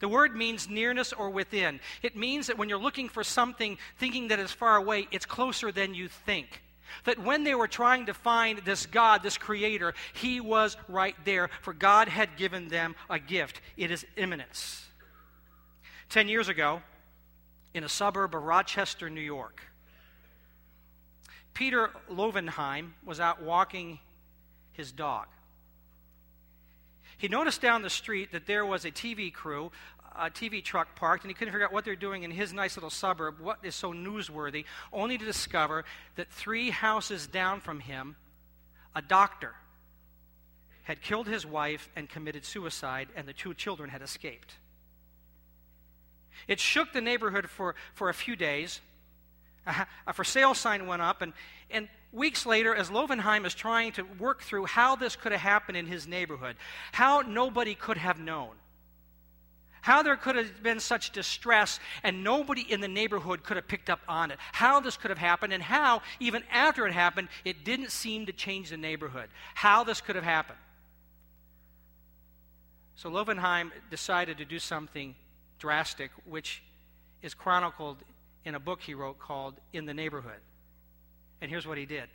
The 0.00 0.08
word 0.08 0.36
means 0.36 0.68
nearness 0.68 1.14
or 1.14 1.30
within. 1.30 1.80
It 2.02 2.14
means 2.14 2.48
that 2.48 2.58
when 2.58 2.68
you're 2.68 2.78
looking 2.78 3.08
for 3.08 3.24
something, 3.24 3.78
thinking 3.98 4.28
that 4.28 4.38
is 4.38 4.52
far 4.52 4.76
away, 4.76 5.08
it's 5.12 5.24
closer 5.24 5.72
than 5.72 5.94
you 5.94 6.08
think. 6.08 6.62
That 7.04 7.18
when 7.18 7.44
they 7.44 7.54
were 7.54 7.68
trying 7.68 8.04
to 8.04 8.14
find 8.14 8.58
this 8.58 8.84
God, 8.84 9.22
this 9.22 9.38
Creator, 9.38 9.94
He 10.12 10.40
was 10.40 10.76
right 10.88 11.16
there, 11.24 11.48
for 11.62 11.72
God 11.72 12.08
had 12.08 12.36
given 12.36 12.68
them 12.68 12.96
a 13.08 13.18
gift. 13.18 13.62
It 13.78 13.90
is 13.90 14.04
immanence. 14.18 14.84
Ten 16.10 16.28
years 16.28 16.48
ago, 16.48 16.82
in 17.74 17.84
a 17.84 17.88
suburb 17.88 18.34
of 18.34 18.42
Rochester, 18.42 19.10
New 19.10 19.20
York, 19.20 19.62
Peter 21.54 21.90
Lovenheim 22.10 22.92
was 23.04 23.18
out 23.18 23.42
walking 23.42 23.98
his 24.72 24.92
dog. 24.92 25.26
He 27.16 27.26
noticed 27.26 27.60
down 27.60 27.82
the 27.82 27.90
street 27.90 28.30
that 28.30 28.46
there 28.46 28.64
was 28.64 28.84
a 28.84 28.92
TV 28.92 29.32
crew, 29.32 29.72
a 30.16 30.30
TV 30.30 30.62
truck 30.62 30.94
parked, 30.94 31.24
and 31.24 31.30
he 31.30 31.34
couldn't 31.34 31.52
figure 31.52 31.66
out 31.66 31.72
what 31.72 31.84
they're 31.84 31.96
doing 31.96 32.22
in 32.22 32.30
his 32.30 32.52
nice 32.52 32.76
little 32.76 32.90
suburb, 32.90 33.40
what 33.40 33.58
is 33.64 33.74
so 33.74 33.92
newsworthy, 33.92 34.64
only 34.92 35.18
to 35.18 35.24
discover 35.24 35.84
that 36.14 36.30
three 36.30 36.70
houses 36.70 37.26
down 37.26 37.60
from 37.60 37.80
him, 37.80 38.14
a 38.94 39.02
doctor 39.02 39.54
had 40.84 41.02
killed 41.02 41.26
his 41.26 41.44
wife 41.44 41.88
and 41.96 42.08
committed 42.08 42.44
suicide, 42.44 43.08
and 43.16 43.26
the 43.26 43.32
two 43.32 43.52
children 43.52 43.90
had 43.90 44.00
escaped. 44.00 44.54
It 46.46 46.60
shook 46.60 46.92
the 46.92 47.00
neighborhood 47.00 47.48
for, 47.48 47.74
for 47.94 48.08
a 48.08 48.14
few 48.14 48.36
days. 48.36 48.80
A, 49.66 49.86
a 50.06 50.12
for 50.12 50.24
sale 50.24 50.54
sign 50.54 50.86
went 50.86 51.02
up, 51.02 51.22
and, 51.22 51.32
and 51.70 51.88
weeks 52.12 52.46
later, 52.46 52.74
as 52.74 52.90
Lovenheim 52.90 53.44
is 53.44 53.54
trying 53.54 53.92
to 53.92 54.02
work 54.18 54.42
through 54.42 54.66
how 54.66 54.96
this 54.96 55.16
could 55.16 55.32
have 55.32 55.40
happened 55.40 55.76
in 55.76 55.86
his 55.86 56.06
neighborhood, 56.06 56.56
how 56.92 57.20
nobody 57.20 57.74
could 57.74 57.98
have 57.98 58.18
known, 58.18 58.50
how 59.80 60.02
there 60.02 60.16
could 60.16 60.36
have 60.36 60.62
been 60.62 60.80
such 60.80 61.12
distress 61.12 61.80
and 62.02 62.24
nobody 62.24 62.62
in 62.62 62.80
the 62.80 62.88
neighborhood 62.88 63.42
could 63.42 63.56
have 63.56 63.68
picked 63.68 63.90
up 63.90 64.00
on 64.08 64.30
it, 64.30 64.38
how 64.52 64.80
this 64.80 64.96
could 64.96 65.10
have 65.10 65.18
happened, 65.18 65.52
and 65.52 65.62
how, 65.62 66.02
even 66.20 66.42
after 66.50 66.86
it 66.86 66.92
happened, 66.92 67.28
it 67.44 67.64
didn't 67.64 67.90
seem 67.90 68.26
to 68.26 68.32
change 68.32 68.70
the 68.70 68.76
neighborhood, 68.76 69.28
how 69.54 69.84
this 69.84 70.00
could 70.00 70.16
have 70.16 70.24
happened. 70.24 70.58
So 72.96 73.10
Lovenheim 73.10 73.70
decided 73.90 74.38
to 74.38 74.44
do 74.44 74.58
something 74.58 75.14
drastic, 75.58 76.10
which 76.24 76.62
is 77.22 77.34
chronicled 77.34 77.98
in 78.44 78.54
a 78.54 78.60
book 78.60 78.80
he 78.80 78.94
wrote 78.94 79.18
called 79.18 79.54
In 79.72 79.86
the 79.86 79.94
Neighborhood. 79.94 80.40
And 81.40 81.50
here's 81.50 81.66
what 81.66 81.78
he 81.78 81.86
did 81.86 82.08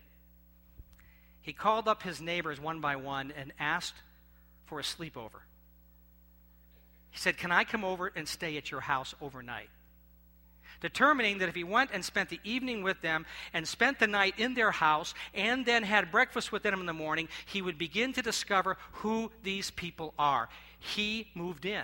he 1.42 1.54
called 1.54 1.88
up 1.88 2.04
his 2.04 2.22
neighbors 2.22 2.60
one 2.60 2.80
by 2.80 2.96
one 2.96 3.34
and 3.38 3.52
asked 3.60 3.96
for 4.66 4.80
a 4.80 4.84
sleepover. 4.84 5.42
He 7.12 7.20
said, 7.20 7.38
Can 7.38 7.52
I 7.52 7.64
come 7.64 7.84
over 7.84 8.12
and 8.16 8.28
stay 8.28 8.58
at 8.58 8.72
your 8.72 8.80
house 8.80 9.14
overnight? 9.22 9.70
Determining 10.80 11.38
that 11.38 11.50
if 11.50 11.56
he 11.56 11.64
went 11.64 11.92
and 11.94 12.04
spent 12.04 12.30
the 12.30 12.40
evening 12.44 12.82
with 12.82 13.02
them 13.02 13.26
and 13.54 13.68
spent 13.68 14.00
the 14.00 14.08
night 14.08 14.36
in 14.38 14.54
their 14.54 14.72
house 14.72 15.14
and 15.34 15.66
then 15.66 15.84
had 15.84 16.12
breakfast 16.12 16.52
with 16.52 16.64
them 16.64 16.80
in 16.80 16.86
the 16.86 16.94
morning, 16.94 17.30
he 17.46 17.62
would 17.62 17.78
begin 17.78 18.14
to 18.14 18.22
discover 18.22 18.78
who 18.94 19.32
these 19.44 19.70
people 19.70 20.14
are. 20.18 20.50
He 20.80 21.28
moved 21.36 21.66
in. 21.66 21.84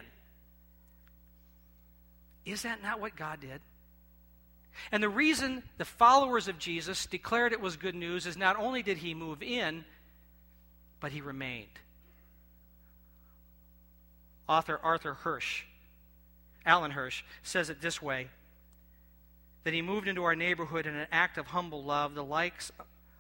Is 2.51 2.63
that 2.63 2.81
not 2.81 2.99
what 2.99 3.15
God 3.15 3.39
did? 3.41 3.61
And 4.91 5.03
the 5.03 5.09
reason 5.09 5.63
the 5.77 5.85
followers 5.85 6.47
of 6.47 6.57
Jesus 6.57 7.05
declared 7.05 7.53
it 7.53 7.61
was 7.61 7.75
good 7.75 7.95
news 7.95 8.25
is 8.25 8.37
not 8.37 8.57
only 8.57 8.81
did 8.81 8.97
he 8.97 9.13
move 9.13 9.43
in, 9.43 9.83
but 10.99 11.11
he 11.11 11.21
remained. 11.21 11.67
Author 14.47 14.79
Arthur 14.81 15.13
Hirsch, 15.13 15.63
Alan 16.65 16.91
Hirsch, 16.91 17.23
says 17.43 17.69
it 17.69 17.81
this 17.81 18.01
way 18.01 18.29
that 19.63 19.73
he 19.73 19.81
moved 19.81 20.07
into 20.07 20.23
our 20.23 20.35
neighborhood 20.35 20.87
in 20.87 20.95
an 20.95 21.07
act 21.11 21.37
of 21.37 21.47
humble 21.47 21.83
love, 21.83 22.15
the 22.15 22.23
likes 22.23 22.71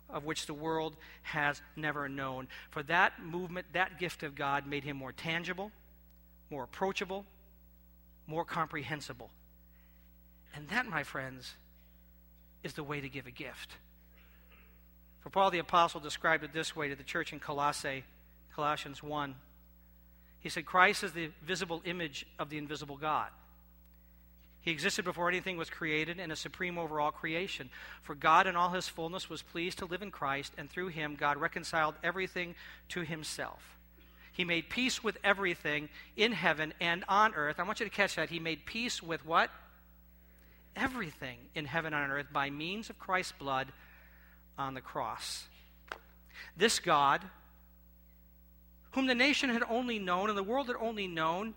of 0.09 0.25
which 0.25 0.47
the 0.47 0.53
world 0.53 0.95
has 1.21 1.61
never 1.75 2.09
known. 2.09 2.47
For 2.71 2.81
that 2.83 3.23
movement, 3.23 3.67
that 3.73 3.99
gift 3.99 4.23
of 4.23 4.35
God 4.35 4.65
made 4.65 4.83
him 4.83 4.97
more 4.97 5.11
tangible, 5.11 5.71
more 6.49 6.63
approachable, 6.63 7.25
more 8.29 8.45
comprehensible. 8.45 9.31
And 10.55 10.69
that, 10.69 10.85
my 10.85 11.03
friends, 11.03 11.55
is 12.63 12.73
the 12.73 12.83
way 12.83 13.01
to 13.01 13.09
give 13.09 13.25
a 13.25 13.31
gift. 13.31 13.71
For 15.21 15.29
Paul 15.29 15.51
the 15.51 15.59
Apostle 15.59 15.99
described 15.99 16.43
it 16.43 16.53
this 16.53 16.75
way 16.75 16.89
to 16.89 16.95
the 16.95 17.03
church 17.03 17.33
in 17.33 17.39
Colossae, 17.39 18.03
Colossians 18.55 19.03
1. 19.03 19.35
He 20.41 20.49
said, 20.49 20.65
Christ 20.65 21.03
is 21.03 21.11
the 21.11 21.31
visible 21.43 21.81
image 21.85 22.25
of 22.37 22.49
the 22.49 22.57
invisible 22.57 22.97
God. 22.97 23.29
He 24.61 24.71
existed 24.71 25.05
before 25.05 25.29
anything 25.29 25.57
was 25.57 25.69
created 25.69 26.19
and 26.19 26.31
is 26.31 26.39
supreme 26.39 26.77
over 26.77 26.99
all 26.99 27.11
creation. 27.11 27.69
For 28.01 28.13
God 28.13 28.45
in 28.45 28.55
all 28.55 28.69
his 28.69 28.87
fullness 28.87 29.29
was 29.29 29.41
pleased 29.41 29.79
to 29.79 29.85
live 29.85 30.01
in 30.01 30.11
Christ, 30.11 30.53
and 30.57 30.69
through 30.69 30.89
him 30.89 31.15
God 31.15 31.37
reconciled 31.37 31.95
everything 32.03 32.55
to 32.89 33.01
himself. 33.01 33.78
He 34.39 34.45
made 34.45 34.69
peace 34.69 35.03
with 35.03 35.17
everything 35.21 35.89
in 36.15 36.31
heaven 36.31 36.73
and 36.79 37.03
on 37.09 37.35
earth. 37.35 37.59
I 37.59 37.63
want 37.63 37.81
you 37.81 37.85
to 37.85 37.91
catch 37.91 38.15
that. 38.15 38.29
He 38.29 38.39
made 38.39 38.65
peace 38.65 39.03
with 39.03 39.25
what? 39.25 39.49
Everything 40.77 41.39
in 41.55 41.65
heaven 41.65 41.93
and 41.93 42.05
on 42.05 42.09
earth 42.09 42.27
by 42.31 42.49
means 42.49 42.89
of 42.89 42.97
Christ's 42.97 43.33
blood 43.33 43.67
on 44.57 44.75
the 44.75 44.79
cross. 44.79 45.43
This 46.55 46.79
God, 46.79 47.21
whom 48.91 49.07
the 49.07 49.13
nation 49.13 49.49
had 49.49 49.63
only 49.69 49.99
known 49.99 50.29
and 50.29 50.37
the 50.37 50.43
world 50.43 50.67
had 50.67 50.77
only 50.79 51.05
known 51.05 51.53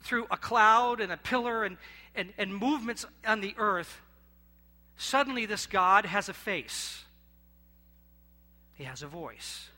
through 0.00 0.26
a 0.30 0.38
cloud 0.38 1.02
and 1.02 1.12
a 1.12 1.18
pillar 1.18 1.62
and, 1.62 1.76
and, 2.14 2.32
and 2.38 2.56
movements 2.56 3.04
on 3.26 3.42
the 3.42 3.54
earth, 3.58 4.00
suddenly 4.96 5.44
this 5.44 5.66
God 5.66 6.06
has 6.06 6.30
a 6.30 6.32
face. 6.32 7.04
He 8.76 8.84
has 8.84 9.02
a 9.02 9.06
voice. 9.06 9.68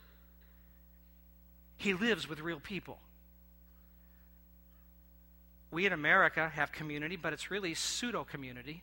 He 1.77 1.93
lives 1.93 2.27
with 2.27 2.39
real 2.39 2.59
people. 2.59 2.97
We 5.71 5.85
in 5.85 5.93
America 5.93 6.49
have 6.49 6.71
community, 6.71 7.15
but 7.15 7.33
it's 7.33 7.51
really 7.51 7.73
pseudo 7.73 8.23
community. 8.23 8.81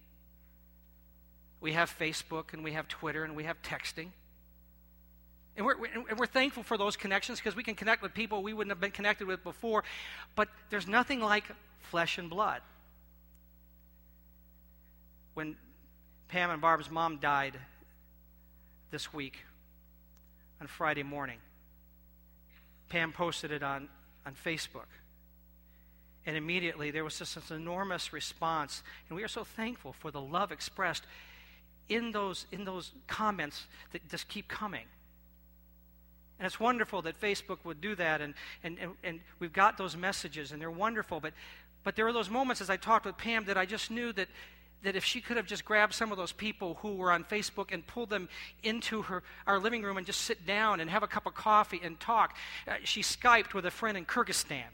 We 1.61 1.73
have 1.73 1.97
Facebook 1.97 2.53
and 2.53 2.63
we 2.63 2.73
have 2.73 2.89
Twitter 2.89 3.25
and 3.25 3.35
we 3.35 3.45
have 3.45 3.63
texting. 3.63 4.09
And 5.57 5.67
we're, 5.67 5.77
and 5.85 6.19
we're 6.19 6.27
thankful 6.27 6.63
for 6.63 6.77
those 6.77 6.97
connections 6.97 7.39
because 7.39 7.55
we 7.55 7.63
can 7.63 7.75
connect 7.75 8.03
with 8.03 8.15
people 8.15 8.43
we 8.43 8.53
wouldn't 8.53 8.71
have 8.71 8.81
been 8.81 8.91
connected 8.91 9.27
with 9.27 9.45
before. 9.45 9.85
But 10.35 10.49
there's 10.71 10.89
nothing 10.89 11.21
like 11.21 11.45
flesh 11.81 12.19
and 12.19 12.29
blood. 12.29 12.63
When 15.35 15.57
Pam 16.29 16.51
and 16.51 16.61
Barb's 16.61 16.91
mom 16.91 17.19
died 17.19 17.55
this 18.91 19.13
week 19.13 19.39
on 20.61 20.67
Friday 20.67 21.03
morning, 21.03 21.39
Pam 22.93 23.11
posted 23.11 23.53
it 23.53 23.63
on, 23.63 23.89
on 24.27 24.35
Facebook. 24.35 24.85
And 26.27 26.37
immediately 26.37 26.91
there 26.91 27.05
was 27.05 27.19
just 27.19 27.37
this 27.37 27.51
enormous 27.51 28.13
response. 28.13 28.83
And 29.09 29.17
we 29.17 29.25
are 29.25 29.29
so 29.29 29.45
thankful 29.45 29.95
for 29.95 30.11
the 30.11 30.21
love 30.21 30.53
expressed 30.53 31.05
in 31.89 32.13
those, 32.13 32.45
in 32.53 32.67
those 32.67 32.93
comments 33.07 33.67
that 33.93 34.07
just 34.11 34.29
keep 34.29 34.47
coming. 34.47 34.85
And 36.39 36.45
it's 36.45 36.61
wonderful 36.61 37.01
that 37.03 37.19
Facebook 37.19 37.59
would 37.65 37.81
do 37.81 37.95
that, 37.95 38.21
and, 38.21 38.35
and, 38.63 38.77
and, 38.79 38.93
and, 39.03 39.21
we've 39.39 39.53
got 39.53 39.79
those 39.79 39.97
messages, 39.97 40.53
and 40.53 40.61
they're 40.61 40.71
wonderful. 40.71 41.19
But, 41.19 41.33
but 41.85 41.97
there 41.97 42.05
were 42.05 42.13
those 42.13 42.29
moments 42.29 42.61
as 42.61 42.69
I 42.69 42.77
talked 42.77 43.07
with 43.07 43.17
Pam 43.17 43.47
that 43.47 43.57
I 43.57 43.65
just 43.65 43.91
knew 43.91 44.13
that, 44.13 44.29
that 44.83 44.97
if 44.97 45.05
she 45.05 45.21
could 45.21 45.37
have 45.37 45.47
just 45.47 45.65
grabbed 45.65 45.95
some 45.95 46.11
of 46.11 46.19
those 46.19 46.33
people 46.33 46.75
who 46.83 46.95
were 46.97 47.13
on 47.13 47.25
Facebook 47.25 47.73
and 47.73 47.87
pulled 47.87 48.11
them 48.11 48.29
into 48.63 49.03
her, 49.03 49.23
our 49.47 49.59
living 49.59 49.83
room 49.83 49.97
and 49.97 50.07
just 50.07 50.23
sit 50.23 50.47
down 50.47 50.81
and 50.81 50.91
have 50.91 51.03
a 51.03 51.07
cup 51.07 51.27
of 51.27 51.35
coffee 51.35 51.81
and 51.83 51.99
talk. 52.01 52.37
Uh, 52.67 52.75
she 52.85 53.03
Skyped 53.03 53.55
with 53.55 53.67
a 53.67 53.71
friend 53.71 53.97
in 53.97 54.05
Kyrgyzstan 54.05 54.65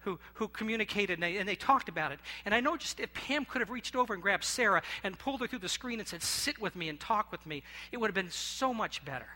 who, 0.00 0.18
who 0.34 0.48
communicated 0.48 1.14
and 1.14 1.22
they, 1.22 1.36
and 1.36 1.48
they 1.48 1.54
talked 1.54 1.88
about 1.88 2.12
it. 2.12 2.20
And 2.44 2.54
I 2.54 2.60
know 2.60 2.76
just 2.76 3.00
if 3.00 3.12
Pam 3.12 3.44
could 3.44 3.60
have 3.60 3.70
reached 3.70 3.96
over 3.96 4.14
and 4.14 4.22
grabbed 4.22 4.44
Sarah 4.44 4.82
and 5.02 5.18
pulled 5.18 5.40
her 5.40 5.46
through 5.46 5.58
the 5.60 5.68
screen 5.68 5.98
and 5.98 6.08
said, 6.08 6.22
Sit 6.22 6.60
with 6.60 6.76
me 6.76 6.88
and 6.88 6.98
talk 6.98 7.30
with 7.32 7.44
me, 7.46 7.62
it 7.92 7.98
would 7.98 8.08
have 8.08 8.14
been 8.14 8.30
so 8.30 8.72
much 8.72 9.04
better. 9.04 9.28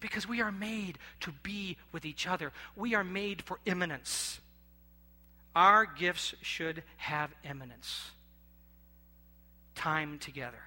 Because 0.00 0.26
we 0.26 0.40
are 0.40 0.52
made 0.52 0.98
to 1.20 1.32
be 1.42 1.76
with 1.92 2.04
each 2.04 2.26
other, 2.26 2.52
we 2.74 2.94
are 2.94 3.04
made 3.04 3.42
for 3.42 3.60
immanence. 3.66 4.40
Our 5.54 5.86
gifts 5.86 6.34
should 6.42 6.82
have 6.96 7.30
immanence. 7.44 8.10
Time 9.74 10.18
together. 10.18 10.62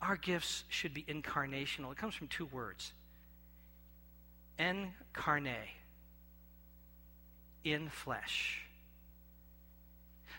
Our 0.00 0.16
gifts 0.16 0.64
should 0.68 0.94
be 0.94 1.02
incarnational. 1.02 1.92
It 1.92 1.98
comes 1.98 2.14
from 2.14 2.28
two 2.28 2.46
words 2.46 2.92
incarne, 4.58 5.56
in 7.64 7.88
flesh. 7.88 8.62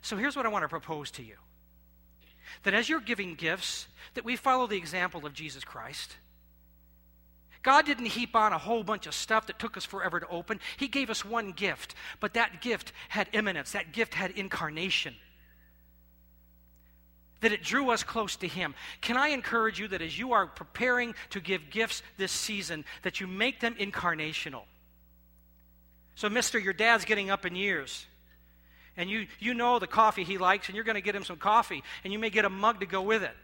So 0.02 0.16
here's 0.16 0.36
what 0.36 0.46
I 0.46 0.50
want 0.50 0.64
to 0.64 0.70
propose 0.70 1.12
to 1.12 1.24
you 1.24 1.36
that 2.64 2.74
as 2.74 2.88
you're 2.88 3.02
giving 3.02 3.36
gifts, 3.36 3.88
that 4.14 4.24
we 4.24 4.36
follow 4.36 4.68
the 4.68 4.78
example 4.78 5.26
of 5.26 5.34
Jesus 5.34 5.64
Christ. 5.64 6.16
God 7.64 7.86
didn't 7.86 8.06
heap 8.08 8.36
on 8.36 8.54
a 8.54 8.58
whole 8.58 8.84
bunch 8.84 9.08
of 9.08 9.14
stuff 9.14 9.48
that 9.48 9.60
took 9.60 9.78
us 9.78 9.86
forever 9.86 10.20
to 10.20 10.28
open. 10.28 10.60
He 10.78 10.88
gave 10.88 11.10
us 11.10 11.26
one 11.26 11.52
gift, 11.52 11.96
but 12.20 12.34
that 12.36 12.62
gift 12.62 12.92
had 13.10 13.28
immanence, 13.34 13.72
that 13.72 13.92
gift 13.94 14.14
had 14.14 14.32
incarnation. 14.32 15.16
That 17.42 17.52
it 17.52 17.64
drew 17.64 17.92
us 17.92 18.04
close 18.04 18.36
to 18.38 18.48
him. 18.48 18.74
Can 19.02 19.16
i 19.18 19.30
encourage 19.30 19.80
you 19.80 19.88
that 19.90 20.02
as 20.02 20.18
you 20.18 20.34
are 20.34 20.48
preparing 20.48 21.14
to 21.32 21.40
give 21.40 21.70
gifts 21.70 22.02
this 22.18 22.32
season 22.32 22.84
that 23.04 23.20
you 23.20 23.28
make 23.28 23.60
them 23.60 23.76
incarnational? 23.76 24.64
So 26.16 26.30
mister 26.30 26.58
your 26.58 26.74
dad's 26.74 27.06
getting 27.06 27.30
up 27.30 27.46
in 27.46 27.56
years. 27.56 28.06
And 29.00 29.08
you, 29.12 29.28
you 29.40 29.54
know 29.54 29.78
the 29.78 29.86
coffee 29.86 30.24
he 30.24 30.40
likes 30.40 30.68
and 30.68 30.76
you're 30.76 30.84
going 30.84 30.96
to 30.96 31.02
get 31.02 31.16
him 31.16 31.24
some 31.24 31.38
coffee 31.38 31.84
and 32.04 32.12
you 32.12 32.18
may 32.18 32.32
get 32.32 32.46
a 32.46 32.50
mug 32.50 32.80
to 32.80 32.88
go 32.88 33.04
with 33.04 33.22
it 33.22 33.36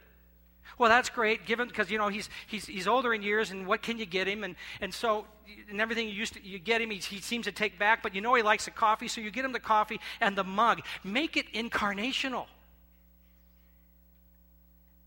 well 0.78 0.88
that's 0.88 1.08
great 1.08 1.46
given 1.46 1.68
because 1.68 1.90
you 1.90 1.98
know 1.98 2.08
he's, 2.08 2.28
he's, 2.46 2.66
he's 2.66 2.88
older 2.88 3.14
in 3.14 3.22
years 3.22 3.50
and 3.50 3.66
what 3.66 3.82
can 3.82 3.98
you 3.98 4.06
get 4.06 4.26
him 4.26 4.44
and, 4.44 4.56
and 4.80 4.92
so 4.92 5.26
and 5.70 5.80
everything 5.80 6.08
you 6.08 6.14
used 6.14 6.34
to 6.34 6.44
you 6.44 6.58
get 6.58 6.80
him 6.80 6.90
he, 6.90 6.96
he 6.98 7.20
seems 7.20 7.44
to 7.44 7.52
take 7.52 7.78
back 7.78 8.02
but 8.02 8.14
you 8.14 8.20
know 8.20 8.34
he 8.34 8.42
likes 8.42 8.64
the 8.64 8.70
coffee 8.70 9.08
so 9.08 9.20
you 9.20 9.30
get 9.30 9.44
him 9.44 9.52
the 9.52 9.60
coffee 9.60 10.00
and 10.20 10.36
the 10.36 10.44
mug 10.44 10.80
make 11.04 11.36
it 11.36 11.52
incarnational 11.52 12.46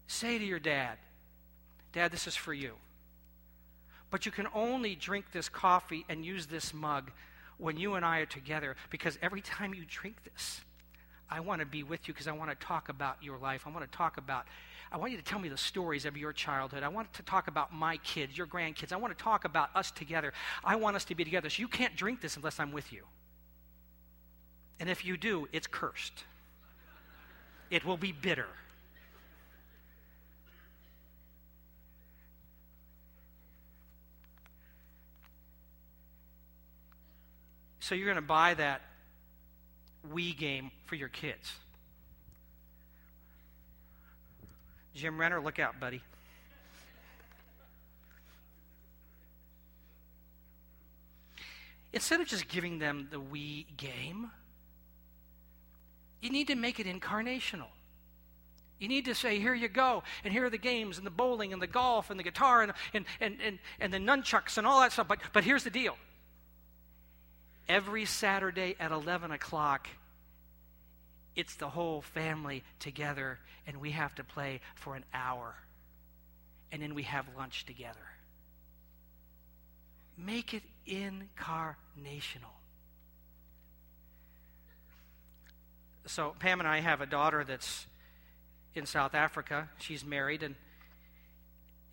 Say 0.07 0.37
to 0.37 0.45
your 0.45 0.59
dad, 0.59 0.97
Dad, 1.91 2.11
this 2.11 2.27
is 2.27 2.35
for 2.35 2.53
you. 2.53 2.73
But 4.09 4.25
you 4.25 4.31
can 4.31 4.47
only 4.55 4.95
drink 4.95 5.25
this 5.33 5.49
coffee 5.49 6.05
and 6.07 6.25
use 6.25 6.47
this 6.47 6.73
mug 6.73 7.11
when 7.57 7.75
you 7.75 7.95
and 7.95 8.05
I 8.05 8.19
are 8.19 8.25
together 8.25 8.77
because 8.89 9.19
every 9.21 9.41
time 9.41 9.73
you 9.73 9.83
drink 9.85 10.15
this, 10.23 10.61
I 11.29 11.41
want 11.41 11.59
to 11.59 11.65
be 11.65 11.83
with 11.83 12.07
you 12.07 12.13
because 12.13 12.27
I 12.27 12.31
want 12.31 12.57
to 12.57 12.65
talk 12.65 12.87
about 12.87 13.21
your 13.21 13.37
life. 13.37 13.63
I 13.67 13.69
want 13.69 13.89
to 13.89 13.97
talk 13.97 14.15
about, 14.15 14.47
I 14.91 14.97
want 14.97 15.11
you 15.11 15.17
to 15.17 15.23
tell 15.23 15.39
me 15.39 15.49
the 15.49 15.57
stories 15.57 16.05
of 16.05 16.15
your 16.15 16.31
childhood. 16.31 16.83
I 16.83 16.87
want 16.87 17.13
to 17.13 17.23
talk 17.23 17.47
about 17.47 17.73
my 17.73 17.97
kids, 17.97 18.37
your 18.37 18.47
grandkids. 18.47 18.93
I 18.93 18.97
want 18.97 19.17
to 19.17 19.21
talk 19.21 19.43
about 19.43 19.69
us 19.75 19.91
together. 19.91 20.33
I 20.63 20.77
want 20.77 20.95
us 20.95 21.05
to 21.05 21.15
be 21.15 21.23
together. 21.23 21.49
So 21.49 21.61
you 21.61 21.67
can't 21.67 21.95
drink 21.95 22.21
this 22.21 22.37
unless 22.37 22.59
I'm 22.59 22.71
with 22.71 22.93
you. 22.93 23.03
And 24.79 24.89
if 24.89 25.05
you 25.05 25.17
do, 25.17 25.47
it's 25.51 25.67
cursed, 25.67 26.23
it 27.69 27.83
will 27.83 27.97
be 27.97 28.11
bitter. 28.11 28.47
So 37.79 37.95
you're 37.95 38.05
going 38.05 38.17
to 38.17 38.21
buy 38.21 38.53
that 38.55 38.81
Wii 40.13 40.37
game 40.37 40.71
for 40.85 40.95
your 40.95 41.07
kids. 41.07 41.53
Jim 44.97 45.19
Renner, 45.19 45.39
look 45.39 45.59
out, 45.59 45.79
buddy. 45.79 46.01
Instead 51.93 52.19
of 52.19 52.27
just 52.27 52.47
giving 52.47 52.79
them 52.79 53.07
the 53.11 53.19
Wii 53.19 53.65
game, 53.77 54.31
you 56.19 56.31
need 56.31 56.47
to 56.47 56.55
make 56.55 56.79
it 56.79 56.87
incarnational. 56.87 57.67
You 58.79 58.87
need 58.87 59.05
to 59.05 59.13
say, 59.13 59.39
here 59.39 59.53
you 59.53 59.67
go, 59.67 60.01
and 60.23 60.33
here 60.33 60.45
are 60.45 60.49
the 60.49 60.57
games, 60.57 60.97
and 60.97 61.05
the 61.05 61.11
bowling, 61.11 61.53
and 61.53 61.61
the 61.61 61.67
golf, 61.67 62.09
and 62.09 62.19
the 62.19 62.23
guitar, 62.23 62.63
and, 62.63 62.73
and, 62.93 63.05
and, 63.21 63.37
and, 63.39 63.59
and 63.79 63.93
the 63.93 63.99
nunchucks, 63.99 64.57
and 64.57 64.65
all 64.65 64.81
that 64.81 64.93
stuff. 64.93 65.07
But, 65.07 65.19
but 65.31 65.43
here's 65.43 65.63
the 65.63 65.69
deal 65.69 65.95
every 67.69 68.05
Saturday 68.05 68.75
at 68.79 68.91
11 68.91 69.31
o'clock, 69.31 69.87
it's 71.37 71.55
the 71.55 71.69
whole 71.69 72.01
family 72.01 72.63
together, 72.79 73.39
and 73.65 73.77
we 73.77 73.91
have 73.91 74.13
to 74.15 74.23
play 74.25 74.59
for 74.75 74.97
an 74.97 75.05
hour. 75.13 75.55
And 76.71 76.81
then 76.81 76.95
we 76.95 77.03
have 77.03 77.25
lunch 77.37 77.65
together. 77.65 77.99
Make 80.17 80.53
it 80.53 80.63
incarnational. 80.85 82.57
So, 86.07 86.33
Pam 86.39 86.59
and 86.59 86.67
I 86.67 86.79
have 86.79 87.01
a 87.01 87.05
daughter 87.05 87.43
that's 87.43 87.85
in 88.73 88.85
South 88.85 89.13
Africa. 89.13 89.69
She's 89.79 90.03
married, 90.03 90.41
and 90.41 90.55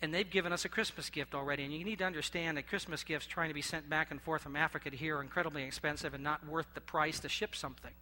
And 0.01 0.13
they've 0.13 0.29
given 0.29 0.51
us 0.53 0.65
a 0.65 0.69
Christmas 0.69 1.09
gift 1.09 1.33
already. 1.33 1.63
And 1.63 1.73
you 1.73 1.85
need 1.85 1.99
to 1.99 2.05
understand 2.05 2.57
that 2.57 2.67
Christmas 2.67 3.03
gifts 3.03 3.27
trying 3.27 3.49
to 3.49 3.53
be 3.53 3.61
sent 3.61 3.89
back 3.89 4.11
and 4.11 4.21
forth 4.21 4.41
from 4.41 4.55
Africa 4.55 4.89
to 4.89 4.97
here 4.97 5.17
are 5.17 5.21
incredibly 5.21 5.63
expensive 5.63 6.13
and 6.13 6.23
not 6.23 6.47
worth 6.47 6.67
the 6.73 6.81
price 6.81 7.19
to 7.21 7.29
ship 7.29 7.55
something. 7.55 7.93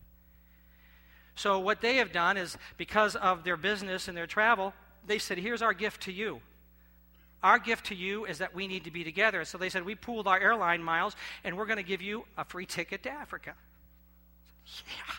So, 1.36 1.60
what 1.60 1.82
they 1.82 1.98
have 1.98 2.12
done 2.12 2.38
is 2.38 2.58
because 2.78 3.16
of 3.16 3.44
their 3.44 3.58
business 3.58 4.08
and 4.08 4.16
their 4.16 4.28
travel, 4.28 4.74
they 5.08 5.18
said, 5.18 5.38
Here's 5.38 5.62
our 5.62 5.74
gift 5.74 6.04
to 6.04 6.12
you. 6.12 6.42
Our 7.44 7.60
gift 7.60 7.88
to 7.88 7.96
you 7.96 8.26
is 8.26 8.38
that 8.38 8.56
we 8.56 8.68
need 8.68 8.86
to 8.86 8.92
be 8.92 9.04
together. 9.04 9.44
So 9.44 9.58
they 9.58 9.70
said, 9.70 9.84
We 9.84 9.96
pooled 9.96 10.28
our 10.28 10.40
airline 10.40 10.82
miles 10.82 11.16
and 11.44 11.58
we're 11.58 11.66
going 11.66 11.78
to 11.78 11.84
give 11.84 12.02
you 12.02 12.26
a 12.38 12.46
free 12.46 12.66
ticket 12.66 13.04
to 13.04 13.10
Africa. 13.10 13.54
Yeah. 14.66 15.16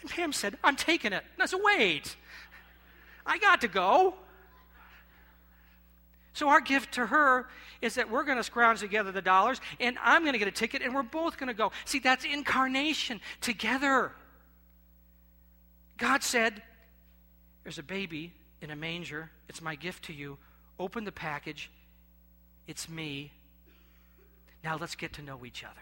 And 0.00 0.10
Pam 0.10 0.32
said, 0.32 0.56
I'm 0.64 0.76
taking 0.76 1.12
it. 1.12 1.22
And 1.34 1.42
I 1.42 1.46
said, 1.46 1.60
Wait, 1.62 2.16
I 3.26 3.38
got 3.38 3.60
to 3.60 3.68
go. 3.68 4.14
So 6.32 6.48
our 6.48 6.60
gift 6.60 6.94
to 6.94 7.06
her 7.06 7.48
is 7.82 7.94
that 7.94 8.10
we're 8.10 8.24
going 8.24 8.36
to 8.36 8.44
scrounge 8.44 8.80
together 8.80 9.12
the 9.12 9.22
dollars 9.22 9.60
and 9.80 9.98
I'm 10.02 10.22
going 10.22 10.34
to 10.34 10.38
get 10.38 10.48
a 10.48 10.52
ticket 10.52 10.82
and 10.82 10.94
we're 10.94 11.02
both 11.02 11.38
going 11.38 11.48
to 11.48 11.54
go. 11.54 11.72
See, 11.84 11.98
that's 11.98 12.24
incarnation 12.24 13.20
together. 13.40 14.12
God 15.96 16.22
said, 16.22 16.62
There's 17.62 17.78
a 17.78 17.82
baby 17.82 18.32
in 18.60 18.70
a 18.70 18.76
manger. 18.76 19.30
It's 19.48 19.62
my 19.62 19.74
gift 19.74 20.04
to 20.04 20.12
you. 20.12 20.38
Open 20.78 21.04
the 21.04 21.12
package. 21.12 21.70
It's 22.66 22.88
me. 22.88 23.32
Now 24.64 24.76
let's 24.76 24.94
get 24.94 25.14
to 25.14 25.22
know 25.22 25.44
each 25.44 25.64
other. 25.64 25.74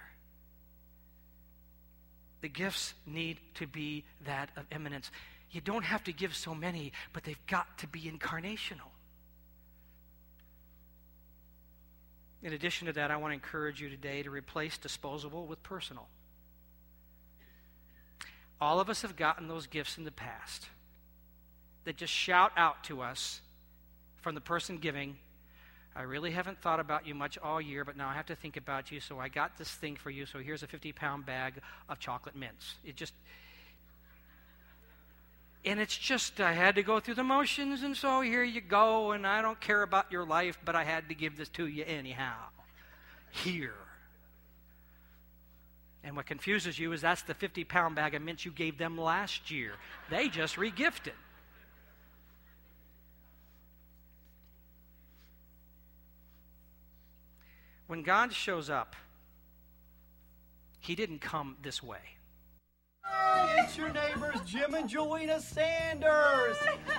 The 2.42 2.48
gifts 2.48 2.92
need 3.06 3.38
to 3.54 3.66
be 3.66 4.04
that 4.26 4.50
of 4.56 4.66
immanence. 4.70 5.10
You 5.50 5.60
don't 5.60 5.84
have 5.84 6.04
to 6.04 6.12
give 6.12 6.34
so 6.34 6.54
many, 6.54 6.92
but 7.12 7.24
they've 7.24 7.46
got 7.46 7.78
to 7.78 7.86
be 7.86 8.02
incarnational. 8.02 8.90
In 12.42 12.52
addition 12.52 12.86
to 12.86 12.92
that, 12.92 13.10
I 13.10 13.16
want 13.16 13.30
to 13.30 13.34
encourage 13.34 13.80
you 13.80 13.88
today 13.88 14.22
to 14.22 14.30
replace 14.30 14.76
disposable 14.76 15.46
with 15.46 15.62
personal. 15.62 16.08
All 18.64 18.80
of 18.80 18.88
us 18.88 19.02
have 19.02 19.14
gotten 19.14 19.46
those 19.46 19.66
gifts 19.66 19.98
in 19.98 20.04
the 20.04 20.10
past 20.10 20.68
that 21.84 21.98
just 21.98 22.14
shout 22.14 22.50
out 22.56 22.82
to 22.84 23.02
us 23.02 23.42
from 24.22 24.34
the 24.34 24.40
person 24.40 24.78
giving, 24.78 25.18
I 25.94 26.02
really 26.02 26.30
haven't 26.30 26.62
thought 26.62 26.80
about 26.80 27.06
you 27.06 27.14
much 27.14 27.36
all 27.36 27.60
year, 27.60 27.84
but 27.84 27.94
now 27.94 28.08
I 28.08 28.14
have 28.14 28.24
to 28.26 28.34
think 28.34 28.56
about 28.56 28.90
you, 28.90 29.00
so 29.00 29.18
I 29.18 29.28
got 29.28 29.58
this 29.58 29.70
thing 29.70 29.96
for 29.96 30.08
you, 30.08 30.24
so 30.24 30.38
here's 30.38 30.62
a 30.62 30.66
50 30.66 30.92
pound 30.92 31.26
bag 31.26 31.60
of 31.90 31.98
chocolate 31.98 32.34
mints. 32.34 32.76
It 32.86 32.96
just. 32.96 33.12
And 35.66 35.78
it's 35.78 35.96
just, 35.96 36.40
I 36.40 36.52
had 36.52 36.74
to 36.76 36.82
go 36.82 37.00
through 37.00 37.16
the 37.16 37.24
motions, 37.24 37.82
and 37.82 37.94
so 37.94 38.22
here 38.22 38.44
you 38.44 38.62
go, 38.62 39.12
and 39.12 39.26
I 39.26 39.42
don't 39.42 39.60
care 39.60 39.82
about 39.82 40.10
your 40.10 40.24
life, 40.24 40.58
but 40.64 40.74
I 40.74 40.84
had 40.84 41.10
to 41.10 41.14
give 41.14 41.36
this 41.36 41.50
to 41.50 41.66
you 41.66 41.84
anyhow. 41.84 42.36
Here. 43.30 43.74
And 46.04 46.14
what 46.14 46.26
confuses 46.26 46.78
you 46.78 46.92
is 46.92 47.00
that's 47.00 47.22
the 47.22 47.32
50 47.32 47.64
pound 47.64 47.96
bag 47.96 48.14
of 48.14 48.20
mints 48.20 48.44
you 48.44 48.50
gave 48.50 48.76
them 48.76 48.98
last 48.98 49.50
year. 49.50 49.72
They 50.10 50.28
just 50.28 50.56
regifted. 50.56 51.12
When 57.86 58.02
God 58.02 58.32
shows 58.34 58.68
up, 58.68 58.94
He 60.78 60.94
didn't 60.94 61.20
come 61.20 61.56
this 61.62 61.82
way. 61.82 62.13
It's 63.56 63.76
your 63.76 63.92
neighbors, 63.92 64.40
Jim 64.44 64.74
and 64.74 64.88
Joanna 64.88 65.40
Sanders. 65.40 66.56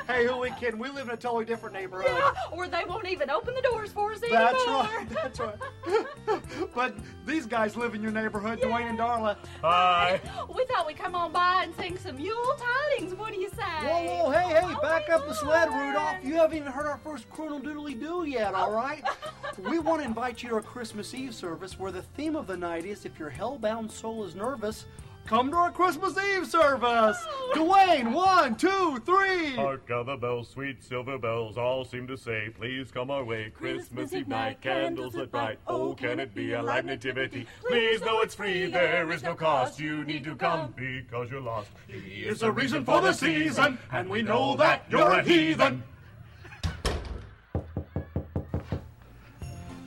Hey, 0.08 0.26
who 0.26 0.38
we 0.39 0.50
kidding? 0.52 0.80
We 0.80 0.89
live 0.89 1.08
in 1.08 1.13
a 1.13 1.18
totally 1.18 1.46
different 1.46 1.76
neighborhood. 1.76 2.12
Yeah, 2.12 2.34
or 2.52 2.68
they 2.68 2.84
won't 2.88 3.08
even 3.08 3.30
open 3.30 3.54
the 3.56 3.62
doors 3.62 3.91
for 3.91 4.12
us 4.13 4.22
anymore. 4.24 4.39
That's 4.52 4.68
right. 4.68 5.10
That's 5.10 5.39
right. 5.39 6.72
but 6.76 6.96
these 7.26 7.46
guys 7.46 7.76
live 7.76 7.96
in 7.96 8.02
your 8.02 8.12
neighborhood, 8.12 8.60
Dwayne 8.62 8.89
and 8.89 9.00
Darla. 9.00 9.38
Hi. 9.62 10.20
We 10.56 10.65
thought 10.65 10.88
we'd 10.88 10.98
come 10.98 11.15
on 11.15 11.32
by 11.32 11.63
and 11.63 11.76
sing 11.76 11.98
some 11.98 12.20
Yule 12.20 12.56
tidings. 12.58 13.13
What 13.15 13.34
do 13.34 13.39
you 13.39 13.50
say? 13.50 13.63
Whoa, 13.63 14.06
whoa, 14.06 14.30
hey, 14.32 14.50
hey, 14.50 14.60
Oh, 14.63 14.82
back 14.82 15.04
my 15.10 15.15
up 15.15 15.28
the 15.28 15.34
sled, 15.34 15.70
Lord. 15.70 15.88
Rudolph. 15.88 16.18
You 16.24 16.36
haven't 16.36 16.58
even 16.58 16.72
heard 16.72 16.86
our 16.86 16.98
first 16.98 17.30
Colonel 17.30 17.60
Doodly 17.60 18.00
Doo 18.00 18.26
yet, 18.26 18.54
all 18.54 18.72
right? 18.72 19.04
we 19.58 19.80
want 19.80 20.02
to 20.02 20.08
invite 20.08 20.41
you 20.44 20.50
to 20.50 20.56
our 20.56 20.62
Christmas 20.62 21.13
Eve 21.13 21.34
service 21.36 21.78
where 21.80 21.91
the 21.91 22.02
theme 22.02 22.36
of 22.36 22.48
the 22.48 22.56
night 22.58 22.86
is 22.86 23.06
if 23.06 23.20
your 23.20 23.30
hellbound 23.30 23.91
soul 23.91 24.24
is 24.24 24.34
nervous, 24.36 24.86
come 25.26 25.50
to 25.52 25.58
our 25.58 25.72
Christmas 25.72 26.16
Eve 26.18 26.48
service. 26.48 27.18
Dwayne, 27.54 28.14
one, 28.14 28.56
two, 28.56 29.02
three. 29.06 29.56
Hark 29.56 29.90
how 29.90 30.04
the 30.04 30.16
bells, 30.16 30.50
sweet 30.50 30.84
silver 30.84 31.18
bells, 31.18 31.58
all 31.58 31.84
seem 31.84 32.08
to 32.08 32.18
say, 32.18 32.50
Please 32.56 32.92
come 32.92 33.10
our 33.10 33.24
way. 33.24 33.52
Christmas 33.54 34.14
Eve 34.14 34.28
night, 34.28 34.62
candles 34.62 35.16
lit 35.16 35.32
bright. 35.32 35.60
Oh, 35.68 35.90
oh 35.90 35.94
can 35.96 36.20
it 36.20 36.34
be 36.36 36.54
a 36.54 36.62
live 36.62 36.86
nativity? 36.86 37.48
Please 37.68 38.02
know 38.02 38.22
it's 38.22 38.36
free, 38.36 38.68
there 38.68 39.12
is 39.12 39.24
no 39.24 39.36
cost. 39.36 39.80
You 39.80 40.04
need 40.04 40.24
to 40.26 40.36
come 40.36 40.74
because 40.76 41.30
you're 41.32 41.42
lost. 41.42 41.70
He 41.88 42.22
is 42.22 42.40
the 42.40 42.52
reason 42.52 42.86
for 42.86 43.02
the 43.02 43.14
season, 43.14 43.80
and 43.92 44.10
we 44.10 44.22
know 44.22 44.56
that 44.58 44.86
you're 44.90 45.12
a 45.12 45.24
heathen. 45.24 45.84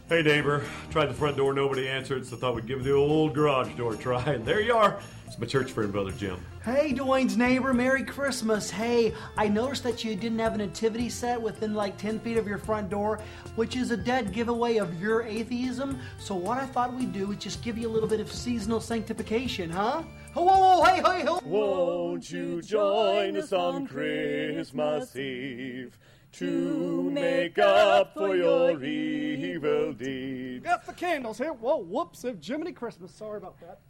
Hey 0.09 0.22
neighbor, 0.22 0.64
tried 0.90 1.11
the 1.11 1.14
front 1.14 1.37
door, 1.37 1.53
nobody 1.53 1.87
answered, 1.87 2.24
so 2.24 2.35
thought 2.35 2.55
we'd 2.55 2.66
give 2.66 2.83
the 2.83 2.94
old 2.94 3.35
garage 3.35 3.70
door 3.74 3.92
a 3.92 3.96
try. 3.96 4.22
And 4.24 4.42
there 4.42 4.62
you 4.62 4.74
are. 4.74 4.98
It's 5.28 5.38
my 5.38 5.44
church 5.44 5.72
friend, 5.72 5.92
Brother 5.92 6.10
Jim. 6.12 6.40
Hey, 6.64 6.94
Dwayne's 6.94 7.36
neighbor, 7.36 7.74
Merry 7.74 8.02
Christmas. 8.02 8.70
Hey, 8.70 9.12
I 9.36 9.46
noticed 9.46 9.82
that 9.82 10.02
you 10.02 10.16
didn't 10.16 10.38
have 10.38 10.54
a 10.54 10.56
nativity 10.56 11.10
set 11.10 11.38
within 11.38 11.74
like 11.74 11.98
10 11.98 12.20
feet 12.20 12.38
of 12.38 12.48
your 12.48 12.56
front 12.56 12.88
door, 12.88 13.20
which 13.54 13.76
is 13.76 13.90
a 13.90 13.96
dead 13.96 14.32
giveaway 14.32 14.78
of 14.78 14.98
your 14.98 15.20
atheism. 15.24 16.00
So, 16.18 16.34
what 16.34 16.56
I 16.56 16.64
thought 16.64 16.94
we'd 16.94 17.12
do 17.12 17.30
is 17.32 17.36
just 17.36 17.62
give 17.62 17.76
you 17.76 17.88
a 17.88 17.92
little 17.92 18.08
bit 18.08 18.20
of 18.20 18.32
seasonal 18.32 18.80
sanctification, 18.80 19.68
huh? 19.68 20.02
Whoa, 20.32 20.44
whoa, 20.44 20.78
whoa, 20.78 20.84
hey, 20.84 21.02
hey, 21.02 21.20
hey. 21.20 21.38
Won't 21.44 22.30
you 22.30 22.62
join 22.62 23.36
us 23.36 23.52
on 23.52 23.86
Christmas 23.86 25.14
Eve 25.14 25.98
to 26.32 27.10
make 27.10 27.58
up 27.58 28.14
for 28.14 28.34
your 28.34 28.82
evil 28.82 29.92
deeds? 29.92 30.64
Got 30.64 30.86
the 30.86 30.94
candles 30.94 31.36
here. 31.36 31.52
Whoa, 31.52 31.76
whoops, 31.76 32.24
of 32.24 32.42
Jiminy 32.42 32.72
Christmas. 32.72 33.12
Sorry 33.12 33.36
about 33.36 33.60
that. 33.60 33.80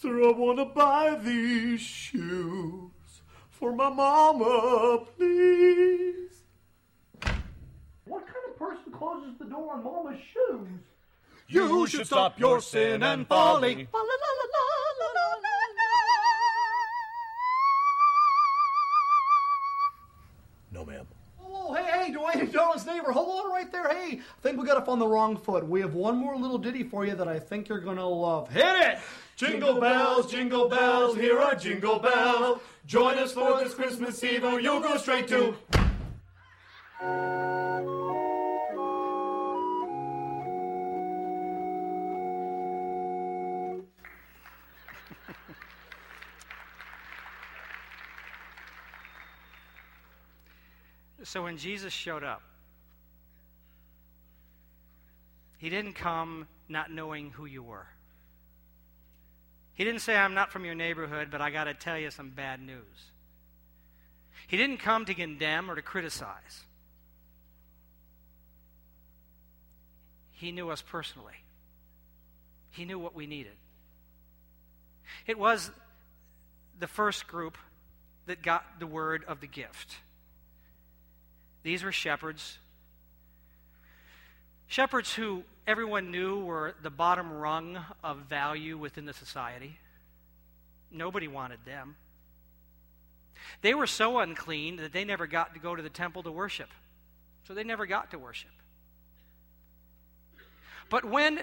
Sir, 0.00 0.28
I 0.28 0.32
want 0.32 0.58
to 0.58 0.64
buy 0.64 1.14
these 1.22 1.78
shoes 1.82 3.20
for 3.50 3.70
my 3.74 3.90
mama, 3.90 5.04
please. 5.14 6.40
What 8.06 8.24
kind 8.24 8.46
of 8.48 8.58
person 8.58 8.92
closes 8.94 9.36
the 9.38 9.44
door 9.44 9.74
on 9.74 9.84
Mama's 9.84 10.18
shoes? 10.32 10.68
You 11.48 11.86
should 11.86 12.06
stop 12.06 12.40
your 12.40 12.62
sin 12.62 13.02
and 13.02 13.26
folly. 13.26 13.88
No, 20.72 20.86
ma'am. 20.86 21.06
Oh, 21.44 21.74
hey, 21.74 22.06
hey, 22.06 22.14
Dwayne 22.14 22.40
and 22.40 22.50
Donald's 22.50 22.86
neighbor, 22.86 23.12
hold 23.12 23.44
on 23.44 23.52
right 23.52 23.70
there. 23.70 23.86
Hey, 23.88 24.20
I 24.20 24.40
think 24.40 24.58
we 24.58 24.66
got 24.66 24.78
off 24.78 24.88
on 24.88 24.98
the 24.98 25.06
wrong 25.06 25.36
foot. 25.36 25.68
We 25.68 25.82
have 25.82 25.92
one 25.92 26.16
more 26.16 26.36
little 26.36 26.56
ditty 26.56 26.84
for 26.84 27.04
you 27.04 27.14
that 27.16 27.28
I 27.28 27.38
think 27.38 27.68
you're 27.68 27.80
gonna 27.80 28.08
love. 28.08 28.48
Hit 28.48 28.64
it! 28.64 28.98
Jingle 29.40 29.80
bells, 29.80 30.30
jingle 30.30 30.68
bells, 30.68 31.16
here 31.16 31.38
are 31.38 31.54
jingle 31.54 31.98
bells. 31.98 32.60
Join 32.84 33.16
us 33.16 33.32
for 33.32 33.58
this 33.58 33.72
Christmas 33.72 34.22
Eve, 34.22 34.44
or 34.44 34.60
you'll 34.60 34.80
go 34.80 34.98
straight 34.98 35.28
to. 35.28 35.56
So 51.22 51.42
when 51.44 51.56
Jesus 51.56 51.94
showed 51.94 52.24
up, 52.24 52.42
he 55.56 55.70
didn't 55.70 55.94
come 55.94 56.46
not 56.68 56.90
knowing 56.90 57.30
who 57.30 57.46
you 57.46 57.62
were. 57.62 57.86
He 59.80 59.86
didn't 59.86 60.02
say, 60.02 60.14
I'm 60.14 60.34
not 60.34 60.52
from 60.52 60.66
your 60.66 60.74
neighborhood, 60.74 61.28
but 61.30 61.40
I 61.40 61.48
got 61.48 61.64
to 61.64 61.72
tell 61.72 61.96
you 61.96 62.10
some 62.10 62.28
bad 62.28 62.60
news. 62.60 62.84
He 64.46 64.58
didn't 64.58 64.76
come 64.76 65.06
to 65.06 65.14
condemn 65.14 65.70
or 65.70 65.74
to 65.74 65.80
criticize. 65.80 66.64
He 70.32 70.52
knew 70.52 70.68
us 70.68 70.82
personally, 70.82 71.32
He 72.72 72.84
knew 72.84 72.98
what 72.98 73.14
we 73.14 73.26
needed. 73.26 73.56
It 75.26 75.38
was 75.38 75.70
the 76.78 76.86
first 76.86 77.26
group 77.26 77.56
that 78.26 78.42
got 78.42 78.80
the 78.80 78.86
word 78.86 79.24
of 79.26 79.40
the 79.40 79.46
gift. 79.46 79.96
These 81.62 81.84
were 81.84 81.92
shepherds. 81.92 82.58
Shepherds 84.70 85.12
who 85.12 85.42
everyone 85.66 86.12
knew 86.12 86.44
were 86.44 86.76
the 86.80 86.90
bottom 86.90 87.32
rung 87.32 87.84
of 88.04 88.18
value 88.28 88.78
within 88.78 89.04
the 89.04 89.12
society. 89.12 89.80
Nobody 90.92 91.26
wanted 91.26 91.58
them. 91.66 91.96
They 93.62 93.74
were 93.74 93.88
so 93.88 94.20
unclean 94.20 94.76
that 94.76 94.92
they 94.92 95.04
never 95.04 95.26
got 95.26 95.54
to 95.54 95.60
go 95.60 95.74
to 95.74 95.82
the 95.82 95.90
temple 95.90 96.22
to 96.22 96.30
worship. 96.30 96.68
So 97.48 97.52
they 97.52 97.64
never 97.64 97.84
got 97.84 98.12
to 98.12 98.18
worship. 98.20 98.52
But 100.88 101.04
when 101.04 101.40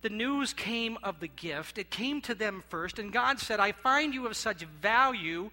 the 0.00 0.08
news 0.08 0.52
came 0.52 0.96
of 1.02 1.18
the 1.18 1.28
gift, 1.28 1.76
it 1.76 1.90
came 1.90 2.20
to 2.22 2.34
them 2.34 2.62
first, 2.68 2.98
and 2.98 3.12
God 3.12 3.40
said, 3.40 3.58
I 3.58 3.72
find 3.72 4.14
you 4.14 4.26
of 4.26 4.36
such 4.36 4.62
value 4.80 5.50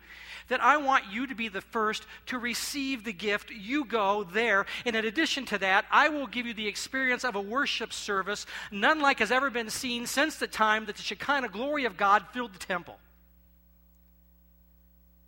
that 0.50 0.62
I 0.62 0.78
want 0.78 1.06
you 1.12 1.26
to 1.26 1.34
be 1.34 1.48
the 1.48 1.62
first 1.62 2.06
to 2.28 2.38
receive 2.38 3.04
the 3.04 3.14
gift. 3.14 3.50
You 3.50 3.86
go 3.86 4.24
there. 4.24 4.68
And 4.86 4.96
in 4.96 5.06
addition 5.06 5.46
to 5.46 5.58
that, 5.58 5.86
I 5.90 6.10
will 6.10 6.28
give 6.28 6.46
you 6.46 6.54
the 6.54 6.68
experience 6.68 7.24
of 7.24 7.36
a 7.36 7.42
worship 7.42 7.92
service 7.92 8.46
none 8.72 9.02
like 9.02 9.20
has 9.20 9.32
ever 9.32 9.50
been 9.50 9.72
seen 9.72 10.06
since 10.06 10.36
the 10.36 10.48
time 10.48 10.86
that 10.86 10.98
the 10.98 11.02
Shekinah 11.02 11.50
glory 11.50 11.86
of 11.86 11.98
God 11.98 12.26
filled 12.32 12.54
the 12.54 12.60
temple. 12.60 13.00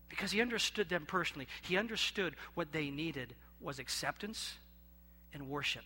Because 0.10 0.32
he 0.32 0.42
understood 0.42 0.90
them 0.90 1.06
personally, 1.08 1.48
he 1.62 1.78
understood 1.78 2.36
what 2.54 2.72
they 2.72 2.90
needed 2.92 3.34
was 3.60 3.80
acceptance 3.80 4.54
and 5.34 5.50
worship. 5.50 5.84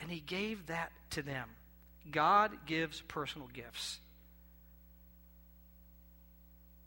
And 0.00 0.10
he 0.10 0.20
gave 0.20 0.66
that 0.68 0.92
to 1.10 1.22
them. 1.22 1.48
God 2.10 2.66
gives 2.66 3.00
personal 3.02 3.48
gifts. 3.48 4.00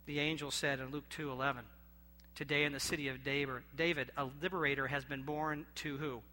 The 0.06 0.20
angel 0.20 0.52
said 0.52 0.80
in 0.80 0.92
Luke 0.92 1.08
2:11, 1.10 1.66
"Today 2.36 2.64
in 2.66 2.74
the 2.74 2.80
city 2.80 3.08
of 3.08 3.24
David, 3.24 4.12
a 4.18 4.26
liberator 4.26 4.88
has 4.88 5.06
been 5.06 5.24
born 5.24 5.66
to 5.76 5.98
who? 5.98 6.24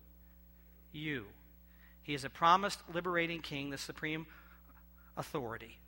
You. 0.92 1.26
He 2.02 2.14
is 2.14 2.24
a 2.24 2.30
promised 2.30 2.82
liberating 2.92 3.42
king, 3.42 3.70
the 3.70 3.78
supreme 3.78 4.26
authority. 5.16 5.78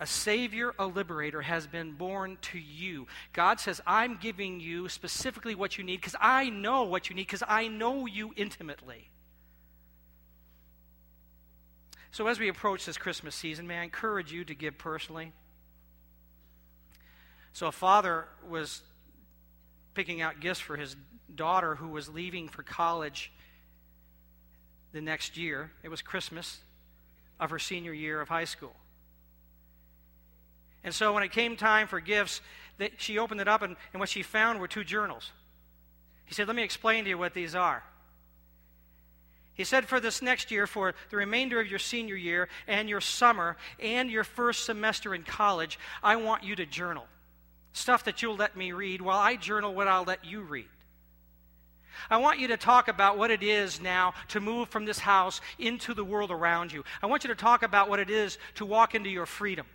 A 0.00 0.06
savior, 0.06 0.74
a 0.78 0.86
liberator 0.86 1.42
has 1.42 1.68
been 1.68 1.92
born 1.92 2.36
to 2.42 2.58
you. 2.58 3.06
God 3.32 3.60
says, 3.60 3.80
I'm 3.86 4.16
giving 4.16 4.58
you 4.58 4.88
specifically 4.88 5.54
what 5.54 5.78
you 5.78 5.84
need 5.84 6.00
because 6.00 6.16
I 6.20 6.50
know 6.50 6.82
what 6.82 7.08
you 7.08 7.14
need 7.14 7.22
because 7.28 7.44
I 7.46 7.68
know 7.68 8.04
you 8.04 8.34
intimately. 8.36 9.08
So, 12.14 12.28
as 12.28 12.38
we 12.38 12.46
approach 12.46 12.86
this 12.86 12.96
Christmas 12.96 13.34
season, 13.34 13.66
may 13.66 13.78
I 13.78 13.82
encourage 13.82 14.32
you 14.32 14.44
to 14.44 14.54
give 14.54 14.78
personally? 14.78 15.32
So, 17.52 17.66
a 17.66 17.72
father 17.72 18.26
was 18.48 18.82
picking 19.94 20.22
out 20.22 20.38
gifts 20.38 20.60
for 20.60 20.76
his 20.76 20.94
daughter 21.34 21.74
who 21.74 21.88
was 21.88 22.08
leaving 22.08 22.48
for 22.48 22.62
college 22.62 23.32
the 24.92 25.00
next 25.00 25.36
year. 25.36 25.72
It 25.82 25.88
was 25.88 26.02
Christmas 26.02 26.60
of 27.40 27.50
her 27.50 27.58
senior 27.58 27.92
year 27.92 28.20
of 28.20 28.28
high 28.28 28.44
school. 28.44 28.76
And 30.84 30.94
so, 30.94 31.12
when 31.14 31.24
it 31.24 31.32
came 31.32 31.56
time 31.56 31.88
for 31.88 31.98
gifts, 31.98 32.42
that 32.78 32.92
she 32.98 33.18
opened 33.18 33.40
it 33.40 33.48
up, 33.48 33.62
and, 33.62 33.74
and 33.92 33.98
what 33.98 34.08
she 34.08 34.22
found 34.22 34.60
were 34.60 34.68
two 34.68 34.84
journals. 34.84 35.32
He 36.26 36.34
said, 36.34 36.46
Let 36.46 36.54
me 36.54 36.62
explain 36.62 37.02
to 37.02 37.10
you 37.10 37.18
what 37.18 37.34
these 37.34 37.56
are. 37.56 37.82
He 39.54 39.64
said, 39.64 39.86
for 39.86 40.00
this 40.00 40.20
next 40.20 40.50
year, 40.50 40.66
for 40.66 40.94
the 41.10 41.16
remainder 41.16 41.60
of 41.60 41.68
your 41.68 41.78
senior 41.78 42.16
year 42.16 42.48
and 42.66 42.88
your 42.88 43.00
summer 43.00 43.56
and 43.78 44.10
your 44.10 44.24
first 44.24 44.64
semester 44.64 45.14
in 45.14 45.22
college, 45.22 45.78
I 46.02 46.16
want 46.16 46.42
you 46.42 46.56
to 46.56 46.66
journal. 46.66 47.06
Stuff 47.72 48.04
that 48.04 48.20
you'll 48.20 48.36
let 48.36 48.56
me 48.56 48.72
read 48.72 49.00
while 49.00 49.18
I 49.18 49.36
journal 49.36 49.74
what 49.74 49.88
I'll 49.88 50.04
let 50.04 50.24
you 50.24 50.40
read. 50.40 50.66
I 52.10 52.16
want 52.16 52.40
you 52.40 52.48
to 52.48 52.56
talk 52.56 52.88
about 52.88 53.16
what 53.16 53.30
it 53.30 53.42
is 53.44 53.80
now 53.80 54.14
to 54.28 54.40
move 54.40 54.68
from 54.68 54.84
this 54.84 54.98
house 54.98 55.40
into 55.58 55.94
the 55.94 56.04
world 56.04 56.32
around 56.32 56.72
you. 56.72 56.84
I 57.00 57.06
want 57.06 57.22
you 57.22 57.28
to 57.28 57.36
talk 57.36 57.62
about 57.62 57.88
what 57.88 58.00
it 58.00 58.10
is 58.10 58.38
to 58.56 58.66
walk 58.66 58.96
into 58.96 59.08
your 59.08 59.26
freedom. 59.26 59.66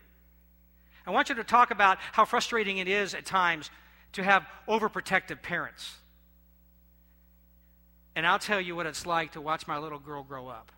I 1.07 1.11
want 1.11 1.29
you 1.29 1.35
to 1.35 1.43
talk 1.43 1.71
about 1.71 1.97
how 2.11 2.25
frustrating 2.25 2.77
it 2.77 2.87
is 2.87 3.13
at 3.13 3.25
times 3.25 3.71
to 4.13 4.23
have 4.23 4.45
overprotective 4.67 5.41
parents. 5.41 5.95
And 8.19 8.27
I'll 8.27 8.37
tell 8.37 8.59
you 8.59 8.75
what 8.75 8.85
it's 8.85 9.05
like 9.05 9.31
to 9.31 9.39
watch 9.39 9.65
my 9.65 9.77
little 9.77 9.97
girl 9.97 10.23
grow 10.23 10.49
up. 10.49 10.73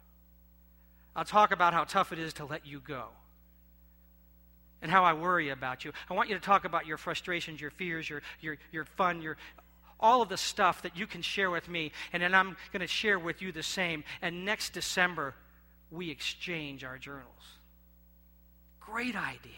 I'll 1.15 1.25
talk 1.25 1.51
about 1.51 1.73
how 1.73 1.86
tough 1.86 2.13
it 2.13 2.19
is 2.19 2.34
to 2.34 2.45
let 2.45 2.67
you 2.67 2.80
go 2.80 3.06
and 4.84 4.91
how 4.91 5.04
I 5.04 5.13
worry 5.13 5.49
about 5.49 5.84
you. 5.84 5.91
I 6.08 6.13
want 6.13 6.30
you 6.30 6.36
to 6.36 6.39
talk 6.41 6.65
about 6.65 6.86
your 6.86 6.97
frustrations, 6.97 7.60
your 7.60 7.71
fears, 7.71 8.08
your, 8.08 8.21
your, 8.41 8.58
your 8.71 8.86
fun, 8.86 9.23
your, 9.23 9.38
all 9.99 10.21
of 10.21 10.30
the 10.30 10.38
stuff 10.38 10.84
that 10.84 10.95
you 10.95 11.08
can 11.08 11.23
share 11.23 11.49
with 11.49 11.67
me. 11.67 11.93
And 12.13 12.21
then 12.21 12.36
I'm 12.36 12.58
going 12.71 12.82
to 12.82 12.86
share 12.86 13.17
with 13.17 13.41
you 13.41 13.51
the 13.51 13.63
same. 13.63 14.04
And 14.21 14.45
next 14.45 14.73
December, 14.73 15.34
we 15.89 16.12
exchange 16.12 16.84
our 16.84 16.99
journals. 16.99 17.58
Great 18.80 19.15
idea. 19.15 19.51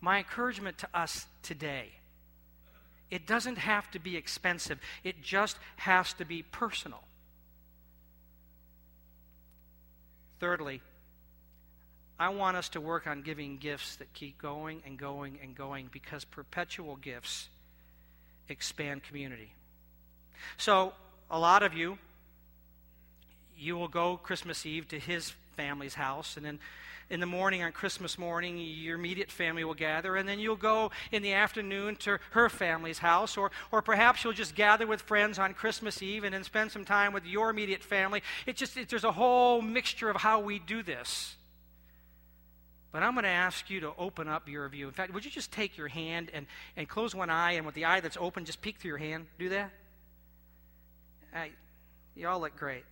My 0.00 0.18
encouragement 0.18 0.78
to 0.78 0.88
us 0.94 1.26
today 1.42 1.97
it 3.10 3.26
doesn't 3.26 3.58
have 3.58 3.90
to 3.92 3.98
be 3.98 4.16
expensive, 4.16 4.78
it 5.04 5.22
just 5.22 5.56
has 5.76 6.12
to 6.14 6.24
be 6.24 6.42
personal. 6.42 7.02
Thirdly, 10.40 10.80
I 12.18 12.30
want 12.30 12.56
us 12.56 12.68
to 12.70 12.80
work 12.80 13.06
on 13.06 13.22
giving 13.22 13.58
gifts 13.58 13.96
that 13.96 14.12
keep 14.12 14.38
going 14.38 14.82
and 14.84 14.98
going 14.98 15.38
and 15.42 15.54
going 15.54 15.88
because 15.92 16.24
perpetual 16.24 16.96
gifts 16.96 17.48
expand 18.48 19.04
community. 19.04 19.52
So, 20.56 20.92
a 21.30 21.38
lot 21.38 21.62
of 21.62 21.74
you, 21.74 21.98
you 23.56 23.76
will 23.76 23.88
go 23.88 24.16
Christmas 24.16 24.64
Eve 24.64 24.88
to 24.88 24.98
his 24.98 25.32
family's 25.56 25.94
house, 25.94 26.36
and 26.36 26.46
then 26.46 26.58
in 27.10 27.20
the 27.20 27.26
morning 27.26 27.62
on 27.62 27.72
Christmas 27.72 28.18
morning, 28.18 28.58
your 28.58 28.96
immediate 28.96 29.30
family 29.30 29.64
will 29.64 29.74
gather, 29.74 30.16
and 30.16 30.28
then 30.28 30.38
you'll 30.38 30.56
go 30.56 30.90
in 31.10 31.22
the 31.22 31.32
afternoon 31.32 31.96
to 31.96 32.18
her 32.30 32.48
family's 32.48 32.98
house, 32.98 33.36
or, 33.36 33.50
or 33.72 33.80
perhaps 33.80 34.24
you'll 34.24 34.34
just 34.34 34.54
gather 34.54 34.86
with 34.86 35.00
friends 35.00 35.38
on 35.38 35.54
Christmas 35.54 36.02
Eve 36.02 36.24
and 36.24 36.34
then 36.34 36.44
spend 36.44 36.70
some 36.70 36.84
time 36.84 37.12
with 37.12 37.24
your 37.24 37.50
immediate 37.50 37.82
family. 37.82 38.22
It 38.46 38.56
just, 38.56 38.76
it, 38.76 38.88
there's 38.90 39.04
a 39.04 39.12
whole 39.12 39.62
mixture 39.62 40.10
of 40.10 40.16
how 40.16 40.40
we 40.40 40.58
do 40.58 40.82
this. 40.82 41.34
But 42.92 43.02
I'm 43.02 43.12
going 43.12 43.24
to 43.24 43.30
ask 43.30 43.68
you 43.68 43.80
to 43.80 43.92
open 43.98 44.28
up 44.28 44.48
your 44.48 44.68
view. 44.68 44.86
In 44.86 44.94
fact, 44.94 45.12
would 45.12 45.24
you 45.24 45.30
just 45.30 45.52
take 45.52 45.76
your 45.76 45.88
hand 45.88 46.30
and, 46.32 46.46
and 46.76 46.88
close 46.88 47.14
one 47.14 47.30
eye, 47.30 47.52
and 47.52 47.64
with 47.64 47.74
the 47.74 47.84
eye 47.84 48.00
that's 48.00 48.16
open, 48.18 48.44
just 48.44 48.60
peek 48.60 48.78
through 48.78 48.90
your 48.90 48.98
hand? 48.98 49.26
Do 49.38 49.48
that? 49.50 49.70
I, 51.34 51.50
you 52.14 52.28
all 52.28 52.40
look 52.40 52.56
great. 52.56 52.84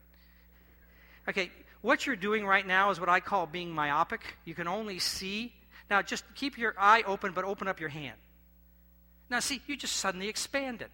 Okay, 1.28 1.50
what 1.86 2.04
you're 2.04 2.16
doing 2.16 2.44
right 2.44 2.66
now 2.66 2.90
is 2.90 2.98
what 2.98 3.08
I 3.08 3.20
call 3.20 3.46
being 3.46 3.70
myopic. 3.70 4.20
You 4.44 4.56
can 4.56 4.66
only 4.66 4.98
see. 4.98 5.52
Now, 5.88 6.02
just 6.02 6.24
keep 6.34 6.58
your 6.58 6.74
eye 6.76 7.04
open, 7.06 7.30
but 7.30 7.44
open 7.44 7.68
up 7.68 7.78
your 7.78 7.90
hand. 7.90 8.16
Now, 9.30 9.38
see, 9.38 9.62
you 9.68 9.76
just 9.76 9.94
suddenly 9.94 10.28
expanded. 10.28 10.88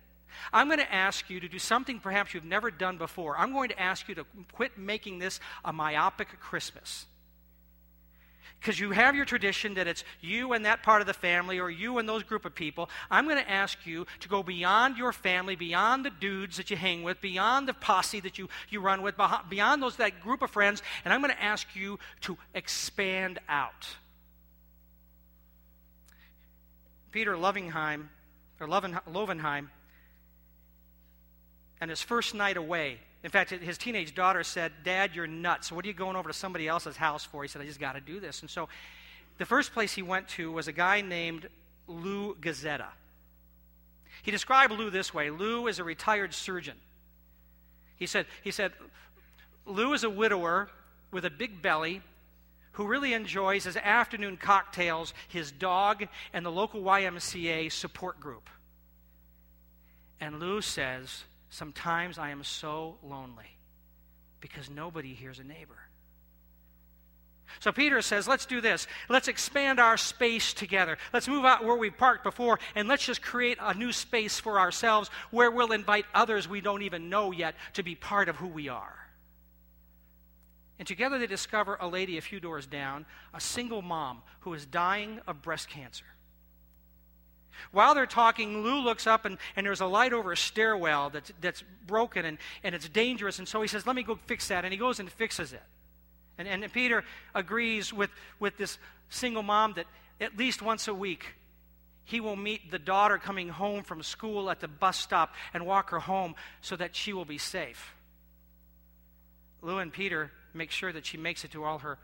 I'm 0.52 0.66
going 0.66 0.80
to 0.80 0.94
ask 0.94 1.30
you 1.30 1.40
to 1.40 1.48
do 1.48 1.58
something 1.58 1.98
perhaps 1.98 2.34
you've 2.34 2.44
never 2.44 2.70
done 2.70 2.98
before. 2.98 3.38
I'm 3.38 3.54
going 3.54 3.70
to 3.70 3.80
ask 3.80 4.06
you 4.06 4.14
to 4.16 4.26
quit 4.52 4.76
making 4.76 5.18
this 5.18 5.40
a 5.64 5.72
myopic 5.72 6.38
Christmas 6.40 7.06
because 8.62 8.78
you 8.78 8.92
have 8.92 9.16
your 9.16 9.24
tradition 9.24 9.74
that 9.74 9.88
it's 9.88 10.04
you 10.20 10.52
and 10.52 10.64
that 10.66 10.84
part 10.84 11.00
of 11.00 11.08
the 11.08 11.12
family 11.12 11.58
or 11.58 11.68
you 11.68 11.98
and 11.98 12.08
those 12.08 12.22
group 12.22 12.44
of 12.44 12.54
people, 12.54 12.88
I'm 13.10 13.24
going 13.24 13.42
to 13.42 13.50
ask 13.50 13.76
you 13.84 14.06
to 14.20 14.28
go 14.28 14.44
beyond 14.44 14.96
your 14.96 15.12
family, 15.12 15.56
beyond 15.56 16.04
the 16.04 16.10
dudes 16.10 16.58
that 16.58 16.70
you 16.70 16.76
hang 16.76 17.02
with, 17.02 17.20
beyond 17.20 17.66
the 17.66 17.74
posse 17.74 18.20
that 18.20 18.38
you, 18.38 18.48
you 18.70 18.80
run 18.80 19.02
with, 19.02 19.16
beyond 19.48 19.82
those 19.82 19.96
that 19.96 20.20
group 20.20 20.42
of 20.42 20.50
friends, 20.52 20.80
and 21.04 21.12
I'm 21.12 21.20
going 21.20 21.34
to 21.34 21.42
ask 21.42 21.66
you 21.74 21.98
to 22.20 22.38
expand 22.54 23.40
out. 23.48 23.88
Peter 27.10 27.34
Lovingheim, 27.34 28.06
or 28.60 28.68
Lovenheim, 28.68 29.70
and 31.80 31.90
his 31.90 32.00
first 32.00 32.32
night 32.32 32.56
away 32.56 33.00
in 33.24 33.30
fact, 33.30 33.50
his 33.50 33.78
teenage 33.78 34.14
daughter 34.14 34.42
said, 34.42 34.72
Dad, 34.82 35.14
you're 35.14 35.28
nuts. 35.28 35.70
What 35.70 35.84
are 35.84 35.88
you 35.88 35.94
going 35.94 36.16
over 36.16 36.28
to 36.28 36.34
somebody 36.34 36.66
else's 36.66 36.96
house 36.96 37.24
for? 37.24 37.42
He 37.42 37.48
said, 37.48 37.62
I 37.62 37.66
just 37.66 37.78
got 37.78 37.92
to 37.92 38.00
do 38.00 38.18
this. 38.18 38.40
And 38.40 38.50
so 38.50 38.68
the 39.38 39.46
first 39.46 39.72
place 39.72 39.92
he 39.92 40.02
went 40.02 40.28
to 40.30 40.50
was 40.50 40.66
a 40.66 40.72
guy 40.72 41.02
named 41.02 41.48
Lou 41.86 42.34
Gazetta. 42.34 42.88
He 44.22 44.30
described 44.30 44.72
Lou 44.72 44.90
this 44.90 45.14
way 45.14 45.30
Lou 45.30 45.68
is 45.68 45.78
a 45.78 45.84
retired 45.84 46.34
surgeon. 46.34 46.76
He 47.96 48.06
said, 48.06 48.26
he 48.42 48.50
said, 48.50 48.72
Lou 49.66 49.92
is 49.92 50.02
a 50.02 50.10
widower 50.10 50.68
with 51.12 51.24
a 51.24 51.30
big 51.30 51.62
belly 51.62 52.02
who 52.72 52.86
really 52.86 53.12
enjoys 53.12 53.64
his 53.64 53.76
afternoon 53.76 54.36
cocktails, 54.36 55.14
his 55.28 55.52
dog, 55.52 56.08
and 56.32 56.44
the 56.44 56.50
local 56.50 56.82
YMCA 56.82 57.70
support 57.70 58.18
group. 58.18 58.48
And 60.20 60.40
Lou 60.40 60.60
says, 60.60 61.24
Sometimes 61.52 62.16
I 62.16 62.30
am 62.30 62.44
so 62.44 62.96
lonely 63.02 63.58
because 64.40 64.70
nobody 64.70 65.12
hears 65.12 65.38
a 65.38 65.44
neighbor. 65.44 65.76
So 67.60 67.72
Peter 67.72 68.00
says, 68.00 68.26
let's 68.26 68.46
do 68.46 68.62
this. 68.62 68.86
Let's 69.10 69.28
expand 69.28 69.78
our 69.78 69.98
space 69.98 70.54
together. 70.54 70.96
Let's 71.12 71.28
move 71.28 71.44
out 71.44 71.62
where 71.62 71.76
we 71.76 71.90
parked 71.90 72.24
before 72.24 72.58
and 72.74 72.88
let's 72.88 73.04
just 73.04 73.20
create 73.20 73.58
a 73.60 73.74
new 73.74 73.92
space 73.92 74.40
for 74.40 74.58
ourselves 74.58 75.10
where 75.30 75.50
we'll 75.50 75.72
invite 75.72 76.06
others 76.14 76.48
we 76.48 76.62
don't 76.62 76.80
even 76.80 77.10
know 77.10 77.32
yet 77.32 77.54
to 77.74 77.82
be 77.82 77.96
part 77.96 78.30
of 78.30 78.36
who 78.36 78.48
we 78.48 78.70
are. 78.70 78.96
And 80.78 80.88
together 80.88 81.18
they 81.18 81.26
discover 81.26 81.76
a 81.78 81.86
lady 81.86 82.16
a 82.16 82.22
few 82.22 82.40
doors 82.40 82.66
down, 82.66 83.04
a 83.34 83.40
single 83.42 83.82
mom 83.82 84.22
who 84.40 84.54
is 84.54 84.64
dying 84.64 85.20
of 85.26 85.42
breast 85.42 85.68
cancer. 85.68 86.06
While 87.70 87.94
they're 87.94 88.06
talking, 88.06 88.62
Lou 88.62 88.80
looks 88.80 89.06
up 89.06 89.24
and, 89.24 89.38
and 89.56 89.66
there's 89.66 89.80
a 89.80 89.86
light 89.86 90.12
over 90.12 90.32
a 90.32 90.36
stairwell 90.36 91.10
that's, 91.10 91.32
that's 91.40 91.62
broken 91.86 92.24
and, 92.24 92.38
and 92.62 92.74
it's 92.74 92.88
dangerous. 92.88 93.38
And 93.38 93.48
so 93.48 93.62
he 93.62 93.68
says, 93.68 93.86
Let 93.86 93.96
me 93.96 94.02
go 94.02 94.18
fix 94.26 94.48
that. 94.48 94.64
And 94.64 94.72
he 94.72 94.78
goes 94.78 95.00
and 95.00 95.10
fixes 95.10 95.52
it. 95.52 95.62
And, 96.38 96.48
and 96.48 96.72
Peter 96.72 97.04
agrees 97.34 97.92
with, 97.92 98.10
with 98.40 98.56
this 98.56 98.78
single 99.10 99.42
mom 99.42 99.74
that 99.74 99.86
at 100.20 100.36
least 100.36 100.62
once 100.62 100.88
a 100.88 100.94
week 100.94 101.26
he 102.04 102.20
will 102.20 102.36
meet 102.36 102.70
the 102.70 102.78
daughter 102.78 103.18
coming 103.18 103.48
home 103.48 103.84
from 103.84 104.02
school 104.02 104.50
at 104.50 104.60
the 104.60 104.68
bus 104.68 104.98
stop 104.98 105.34
and 105.54 105.66
walk 105.66 105.90
her 105.90 106.00
home 106.00 106.34
so 106.60 106.76
that 106.76 106.96
she 106.96 107.12
will 107.12 107.24
be 107.24 107.38
safe. 107.38 107.94
Lou 109.60 109.78
and 109.78 109.92
Peter 109.92 110.32
make 110.52 110.70
sure 110.70 110.92
that 110.92 111.06
she 111.06 111.16
makes 111.16 111.44
it 111.44 111.52
to 111.52 111.64
all 111.64 111.78
her 111.78 111.98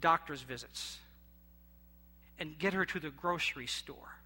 doctor's 0.00 0.42
visits 0.42 0.98
and 2.38 2.58
get 2.58 2.72
her 2.72 2.84
to 2.84 3.00
the 3.00 3.10
grocery 3.10 3.66
store. 3.66 4.17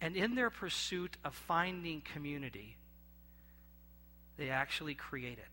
And 0.00 0.16
in 0.16 0.34
their 0.34 0.50
pursuit 0.50 1.16
of 1.24 1.34
finding 1.34 2.02
community, 2.02 2.76
they 4.36 4.50
actually 4.50 4.94
create 4.94 5.38
it 5.38 5.48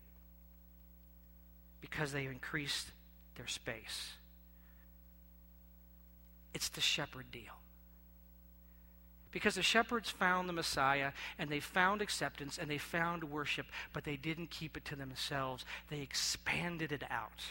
because 1.80 2.12
they 2.12 2.26
increased 2.26 2.92
their 3.36 3.46
space. 3.46 4.12
It's 6.52 6.68
the 6.68 6.80
shepherd 6.80 7.30
deal. 7.30 7.60
Because 9.30 9.56
the 9.56 9.62
shepherds 9.62 10.10
found 10.10 10.48
the 10.48 10.52
Messiah 10.52 11.10
and 11.38 11.50
they 11.50 11.58
found 11.58 12.00
acceptance 12.00 12.56
and 12.56 12.70
they 12.70 12.78
found 12.78 13.24
worship, 13.24 13.66
but 13.92 14.04
they 14.04 14.16
didn't 14.16 14.50
keep 14.50 14.76
it 14.76 14.84
to 14.84 14.94
themselves. 14.96 15.64
They 15.90 16.00
expanded 16.00 16.92
it 16.92 17.02
out. 17.10 17.42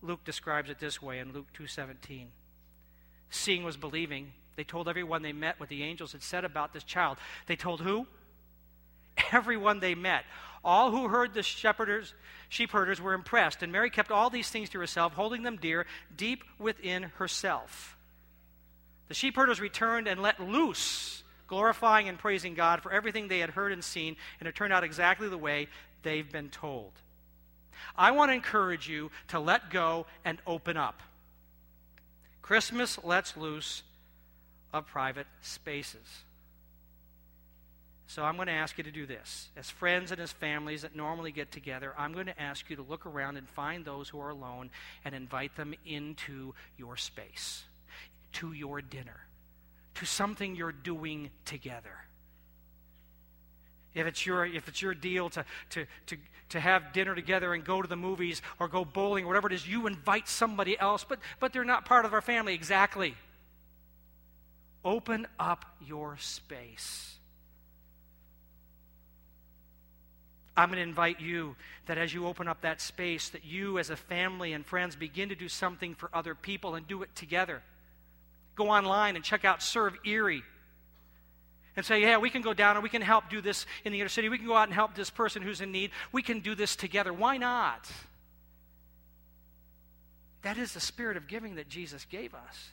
Luke 0.00 0.24
describes 0.24 0.70
it 0.70 0.78
this 0.78 1.02
way 1.02 1.18
in 1.18 1.32
Luke 1.32 1.52
2:17. 1.52 2.28
Seeing 3.28 3.64
was 3.64 3.76
believing. 3.76 4.32
They 4.60 4.64
told 4.64 4.90
everyone 4.90 5.22
they 5.22 5.32
met 5.32 5.58
what 5.58 5.70
the 5.70 5.84
angels 5.84 6.12
had 6.12 6.22
said 6.22 6.44
about 6.44 6.74
this 6.74 6.84
child. 6.84 7.16
They 7.46 7.56
told 7.56 7.80
who? 7.80 8.06
Everyone 9.32 9.80
they 9.80 9.94
met. 9.94 10.24
All 10.62 10.90
who 10.90 11.08
heard 11.08 11.32
the 11.32 11.42
shepherders, 11.42 12.12
sheep 12.50 12.70
herders 12.70 13.00
were 13.00 13.14
impressed, 13.14 13.62
and 13.62 13.72
Mary 13.72 13.88
kept 13.88 14.10
all 14.10 14.28
these 14.28 14.50
things 14.50 14.68
to 14.68 14.78
herself, 14.78 15.14
holding 15.14 15.44
them 15.44 15.56
dear, 15.56 15.86
deep 16.14 16.44
within 16.58 17.04
herself. 17.04 17.96
The 19.08 19.14
sheep 19.14 19.34
herders 19.34 19.62
returned 19.62 20.06
and 20.06 20.20
let 20.20 20.38
loose, 20.38 21.22
glorifying 21.46 22.10
and 22.10 22.18
praising 22.18 22.52
God 22.52 22.82
for 22.82 22.92
everything 22.92 23.28
they 23.28 23.38
had 23.38 23.48
heard 23.48 23.72
and 23.72 23.82
seen, 23.82 24.14
and 24.40 24.46
it 24.46 24.54
turned 24.54 24.74
out 24.74 24.84
exactly 24.84 25.30
the 25.30 25.38
way 25.38 25.68
they've 26.02 26.30
been 26.30 26.50
told. 26.50 26.92
I 27.96 28.10
want 28.10 28.28
to 28.28 28.34
encourage 28.34 28.90
you 28.90 29.10
to 29.28 29.40
let 29.40 29.70
go 29.70 30.04
and 30.22 30.36
open 30.46 30.76
up. 30.76 31.02
Christmas 32.42 33.02
lets 33.02 33.38
loose 33.38 33.84
of 34.72 34.86
private 34.86 35.26
spaces. 35.40 36.24
So 38.06 38.24
I'm 38.24 38.34
going 38.34 38.48
to 38.48 38.52
ask 38.52 38.76
you 38.76 38.82
to 38.82 38.90
do 38.90 39.06
this. 39.06 39.50
As 39.56 39.70
friends 39.70 40.10
and 40.10 40.20
as 40.20 40.32
families 40.32 40.82
that 40.82 40.96
normally 40.96 41.30
get 41.30 41.52
together, 41.52 41.94
I'm 41.96 42.12
going 42.12 42.26
to 42.26 42.42
ask 42.42 42.68
you 42.68 42.74
to 42.74 42.82
look 42.82 43.06
around 43.06 43.36
and 43.36 43.48
find 43.48 43.84
those 43.84 44.08
who 44.08 44.18
are 44.18 44.30
alone 44.30 44.70
and 45.04 45.14
invite 45.14 45.54
them 45.54 45.74
into 45.86 46.54
your 46.76 46.96
space, 46.96 47.62
to 48.32 48.52
your 48.52 48.82
dinner, 48.82 49.20
to 49.94 50.06
something 50.06 50.56
you're 50.56 50.72
doing 50.72 51.30
together. 51.44 51.98
If 53.94 54.08
it's 54.08 54.26
your, 54.26 54.44
if 54.44 54.66
it's 54.66 54.82
your 54.82 54.94
deal 54.94 55.30
to, 55.30 55.44
to, 55.70 55.86
to, 56.06 56.16
to 56.48 56.58
have 56.58 56.92
dinner 56.92 57.14
together 57.14 57.54
and 57.54 57.64
go 57.64 57.80
to 57.80 57.88
the 57.88 57.94
movies 57.94 58.42
or 58.58 58.66
go 58.66 58.84
bowling 58.84 59.24
or 59.24 59.28
whatever 59.28 59.46
it 59.46 59.52
is, 59.52 59.68
you 59.68 59.86
invite 59.86 60.28
somebody 60.28 60.76
else, 60.78 61.04
but, 61.08 61.20
but 61.38 61.52
they're 61.52 61.64
not 61.64 61.84
part 61.84 62.04
of 62.04 62.12
our 62.12 62.20
family. 62.20 62.54
Exactly. 62.54 63.14
Open 64.84 65.26
up 65.38 65.64
your 65.86 66.16
space. 66.18 67.16
I'm 70.56 70.68
going 70.68 70.76
to 70.76 70.82
invite 70.82 71.20
you 71.20 71.56
that 71.86 71.96
as 71.96 72.12
you 72.12 72.26
open 72.26 72.48
up 72.48 72.62
that 72.62 72.80
space, 72.80 73.30
that 73.30 73.44
you 73.44 73.78
as 73.78 73.90
a 73.90 73.96
family 73.96 74.52
and 74.52 74.64
friends 74.64 74.96
begin 74.96 75.30
to 75.30 75.34
do 75.34 75.48
something 75.48 75.94
for 75.94 76.10
other 76.12 76.34
people 76.34 76.74
and 76.74 76.86
do 76.86 77.02
it 77.02 77.14
together. 77.14 77.62
Go 78.56 78.68
online 78.68 79.16
and 79.16 79.24
check 79.24 79.44
out 79.44 79.62
Serve 79.62 79.96
Erie 80.04 80.42
and 81.76 81.86
say, 81.86 82.02
yeah, 82.02 82.18
we 82.18 82.28
can 82.30 82.42
go 82.42 82.52
down 82.52 82.76
and 82.76 82.82
we 82.82 82.88
can 82.88 83.00
help 83.00 83.30
do 83.30 83.40
this 83.40 83.64
in 83.84 83.92
the 83.92 84.00
inner 84.00 84.08
city. 84.08 84.28
We 84.28 84.38
can 84.38 84.46
go 84.46 84.56
out 84.56 84.68
and 84.68 84.74
help 84.74 84.94
this 84.94 85.08
person 85.08 85.40
who's 85.40 85.60
in 85.60 85.72
need. 85.72 85.92
We 86.12 86.22
can 86.22 86.40
do 86.40 86.54
this 86.54 86.76
together. 86.76 87.12
Why 87.12 87.38
not? 87.38 87.90
That 90.42 90.58
is 90.58 90.72
the 90.72 90.80
spirit 90.80 91.16
of 91.16 91.26
giving 91.26 91.54
that 91.54 91.68
Jesus 91.68 92.04
gave 92.04 92.34
us. 92.34 92.70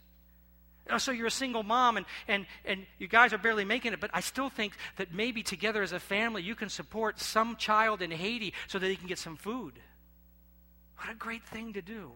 So 0.97 1.11
you're 1.11 1.27
a 1.27 1.31
single 1.31 1.63
mom 1.63 1.97
and, 1.97 2.05
and, 2.27 2.45
and 2.65 2.85
you 2.99 3.07
guys 3.07 3.33
are 3.33 3.37
barely 3.37 3.65
making 3.65 3.93
it, 3.93 3.99
but 3.99 4.09
I 4.13 4.21
still 4.21 4.49
think 4.49 4.73
that 4.95 5.13
maybe 5.13 5.43
together 5.43 5.83
as 5.83 5.91
a 5.91 5.99
family 5.99 6.41
you 6.41 6.55
can 6.55 6.69
support 6.69 7.19
some 7.19 7.55
child 7.57 8.01
in 8.01 8.11
Haiti 8.11 8.53
so 8.67 8.79
that 8.79 8.87
he 8.87 8.95
can 8.95 9.07
get 9.07 9.19
some 9.19 9.35
food. 9.35 9.73
What 10.97 11.11
a 11.11 11.15
great 11.15 11.45
thing 11.45 11.73
to 11.73 11.81
do. 11.81 12.11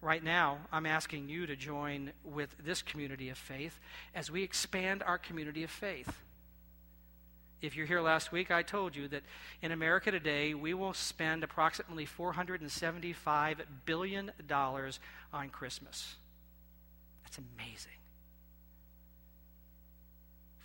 Right 0.00 0.22
now, 0.22 0.58
I'm 0.70 0.86
asking 0.86 1.28
you 1.28 1.46
to 1.46 1.56
join 1.56 2.12
with 2.22 2.54
this 2.64 2.82
community 2.82 3.30
of 3.30 3.38
faith 3.38 3.80
as 4.14 4.30
we 4.30 4.44
expand 4.44 5.02
our 5.02 5.18
community 5.18 5.64
of 5.64 5.70
faith. 5.70 6.22
If 7.60 7.74
you're 7.74 7.86
here 7.86 8.00
last 8.00 8.30
week, 8.30 8.50
I 8.50 8.62
told 8.62 8.94
you 8.94 9.08
that 9.08 9.22
in 9.62 9.72
America 9.72 10.12
today, 10.12 10.54
we 10.54 10.74
will 10.74 10.94
spend 10.94 11.42
approximately 11.42 12.06
$475 12.06 13.56
billion 13.84 14.30
on 15.32 15.48
Christmas. 15.50 16.14
That's 17.24 17.38
amazing. 17.38 17.92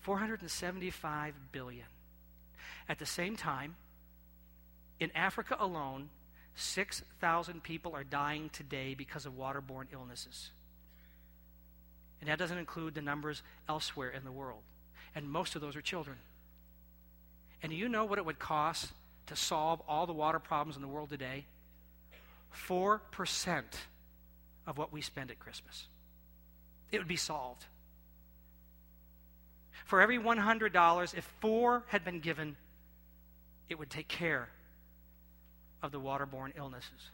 475 0.02 1.34
billion. 1.52 1.86
At 2.88 3.00
the 3.00 3.06
same 3.06 3.36
time, 3.36 3.76
in 5.00 5.10
Africa 5.16 5.58
alone, 5.60 6.10
6,000 6.56 7.64
people 7.64 7.96
are 7.96 8.04
dying 8.04 8.50
today 8.50 8.94
because 8.94 9.26
of 9.26 9.34
waterborne 9.34 9.88
illnesses. 9.92 10.52
And 12.22 12.30
that 12.30 12.38
doesn't 12.38 12.58
include 12.58 12.94
the 12.94 13.02
numbers 13.02 13.42
elsewhere 13.68 14.12
in 14.12 14.24
the 14.24 14.32
world. 14.32 14.62
And 15.16 15.30
most 15.30 15.56
of 15.56 15.62
those 15.62 15.76
are 15.76 15.82
children. 15.82 16.18
And 17.64 17.72
do 17.72 17.78
you 17.78 17.88
know 17.88 18.04
what 18.04 18.20
it 18.20 18.26
would 18.26 18.40
cost 18.40 18.92
to 19.28 19.36
solve 19.36 19.82
all 19.88 20.06
the 20.06 20.14
water 20.14 20.38
problems 20.38 20.76
in 20.76 20.82
the 20.82 20.88
world 20.88 21.10
today? 21.10 21.46
4% 22.68 23.64
of 24.68 24.78
what 24.78 24.92
we 24.92 25.02
spend 25.02 25.32
at 25.32 25.40
Christmas. 25.40 25.88
It 26.92 27.00
would 27.00 27.08
be 27.08 27.16
solved. 27.16 27.66
For 29.86 30.02
every 30.02 30.20
$100, 30.20 31.18
if 31.18 31.24
four 31.42 31.84
had 31.88 32.04
been 32.06 32.20
given, 32.20 32.58
it 33.70 33.80
would 33.80 33.90
take 33.90 34.08
care 34.08 34.50
of 35.82 35.92
the 35.92 36.00
waterborne 36.00 36.52
illnesses. 36.56 37.10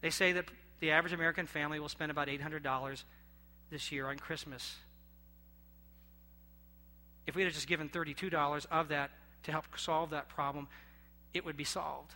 They 0.00 0.10
say 0.10 0.32
that 0.32 0.46
the 0.80 0.92
average 0.92 1.12
American 1.12 1.46
family 1.46 1.80
will 1.80 1.88
spend 1.88 2.10
about 2.10 2.28
$800 2.28 3.02
this 3.70 3.90
year 3.90 4.08
on 4.08 4.18
Christmas. 4.18 4.76
If 7.26 7.34
we 7.34 7.42
had 7.42 7.52
just 7.52 7.66
given 7.66 7.88
$32 7.88 8.66
of 8.70 8.88
that 8.88 9.10
to 9.42 9.52
help 9.52 9.64
solve 9.76 10.10
that 10.10 10.28
problem, 10.28 10.68
it 11.34 11.44
would 11.44 11.56
be 11.56 11.64
solved. 11.64 12.14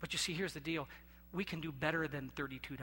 But 0.00 0.12
you 0.12 0.18
see, 0.18 0.32
here's 0.32 0.54
the 0.54 0.60
deal 0.60 0.88
we 1.32 1.44
can 1.44 1.60
do 1.60 1.70
better 1.70 2.08
than 2.08 2.32
$32 2.36 2.78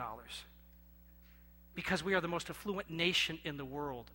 because 1.76 2.04
we 2.04 2.14
are 2.14 2.22
the 2.22 2.28
most 2.28 2.50
affluent 2.50 2.90
nation 2.90 3.40
in 3.44 3.58
the 3.58 3.66
world. 3.66 4.06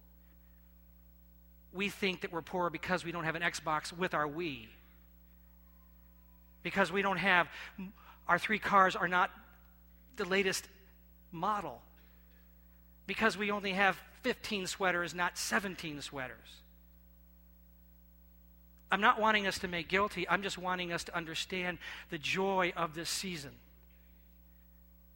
We 1.72 1.88
think 1.88 2.22
that 2.22 2.32
we're 2.32 2.42
poor 2.42 2.70
because 2.70 3.04
we 3.04 3.12
don't 3.12 3.24
have 3.24 3.36
an 3.36 3.42
Xbox 3.42 3.96
with 3.96 4.14
our 4.14 4.26
Wii. 4.26 4.66
Because 6.62 6.90
we 6.90 7.02
don't 7.02 7.18
have, 7.18 7.48
our 8.26 8.38
three 8.38 8.58
cars 8.58 8.96
are 8.96 9.06
not 9.06 9.30
the 10.16 10.24
latest 10.24 10.66
model. 11.30 11.80
Because 13.06 13.36
we 13.36 13.50
only 13.50 13.72
have 13.72 13.96
15 14.22 14.66
sweaters, 14.66 15.14
not 15.14 15.36
17 15.36 16.00
sweaters. 16.00 16.62
I'm 18.90 19.00
not 19.00 19.20
wanting 19.20 19.46
us 19.46 19.58
to 19.60 19.68
make 19.68 19.88
guilty. 19.88 20.28
I'm 20.28 20.42
just 20.42 20.58
wanting 20.58 20.92
us 20.92 21.04
to 21.04 21.16
understand 21.16 21.78
the 22.10 22.18
joy 22.18 22.72
of 22.76 22.94
this 22.94 23.08
season. 23.08 23.52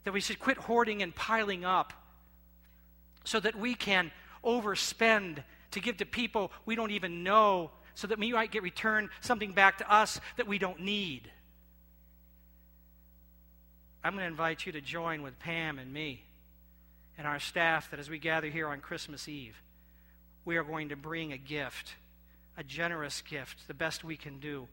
That 0.05 0.13
we 0.13 0.21
should 0.21 0.39
quit 0.39 0.57
hoarding 0.57 1.03
and 1.03 1.15
piling 1.15 1.65
up 1.65 1.93
so 3.25 3.39
that 3.41 3.55
we 3.55 3.75
can 3.75 4.11
overspend 4.45 5.43
to 5.73 5.81
give 5.81 5.99
to 5.99 6.07
people 6.07 6.53
we 6.65 6.75
don't 6.75 6.93
even 6.93 7.23
know 7.23 7.71
so 7.95 8.07
that 8.07 8.19
we 8.19 8.33
might 8.33 8.51
get 8.51 8.63
returned 8.63 9.09
something 9.21 9.53
back 9.53 9.79
to 9.79 9.93
us 9.93 10.21
that 10.37 10.47
we 10.47 10.59
don't 10.59 10.81
need. 10.81 11.31
I'm 14.05 14.13
going 14.13 14.23
to 14.23 14.29
invite 14.29 14.65
you 14.65 14.73
to 14.73 14.81
join 14.81 15.23
with 15.23 15.39
Pam 15.39 15.79
and 15.79 15.93
me 15.93 16.26
and 17.19 17.27
our 17.27 17.39
staff 17.39 17.91
that 17.91 18.01
as 18.01 18.11
we 18.11 18.19
gather 18.19 18.49
here 18.49 18.69
on 18.69 18.81
Christmas 18.81 19.29
Eve, 19.29 19.61
we 20.45 20.57
are 20.57 20.65
going 20.65 20.91
to 20.91 20.97
bring 20.97 21.33
a 21.33 21.39
gift, 21.39 21.95
a 22.57 22.63
generous 22.63 23.23
gift, 23.23 23.67
the 23.69 23.75
best 23.75 24.05
we 24.05 24.17
can 24.17 24.39
do, 24.39 24.69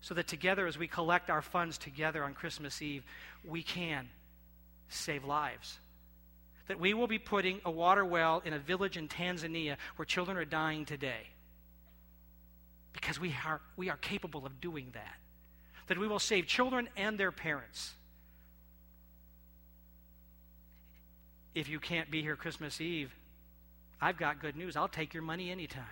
so 0.00 0.14
that 0.14 0.28
together, 0.28 0.66
as 0.66 0.78
we 0.78 0.86
collect 0.86 1.28
our 1.30 1.42
funds 1.42 1.76
together 1.76 2.22
on 2.22 2.34
Christmas 2.34 2.80
Eve, 2.80 3.04
we 3.44 3.62
can 3.62 4.08
save 4.88 5.24
lives. 5.24 5.78
That 6.68 6.78
we 6.78 6.94
will 6.94 7.06
be 7.06 7.18
putting 7.18 7.60
a 7.64 7.70
water 7.70 8.04
well 8.04 8.42
in 8.44 8.52
a 8.52 8.58
village 8.58 8.96
in 8.96 9.08
Tanzania 9.08 9.76
where 9.96 10.06
children 10.06 10.36
are 10.36 10.44
dying 10.44 10.84
today. 10.84 11.28
Because 12.92 13.18
we 13.18 13.34
are, 13.44 13.60
we 13.76 13.90
are 13.90 13.96
capable 13.96 14.46
of 14.46 14.60
doing 14.60 14.90
that. 14.92 15.16
That 15.88 15.98
we 15.98 16.06
will 16.06 16.18
save 16.18 16.46
children 16.46 16.88
and 16.96 17.18
their 17.18 17.32
parents. 17.32 17.94
If 21.54 21.68
you 21.68 21.80
can't 21.80 22.10
be 22.10 22.22
here 22.22 22.36
Christmas 22.36 22.80
Eve, 22.80 23.14
I've 24.00 24.16
got 24.16 24.40
good 24.40 24.56
news. 24.56 24.76
I'll 24.76 24.88
take 24.88 25.12
your 25.14 25.22
money 25.22 25.50
anytime. 25.50 25.84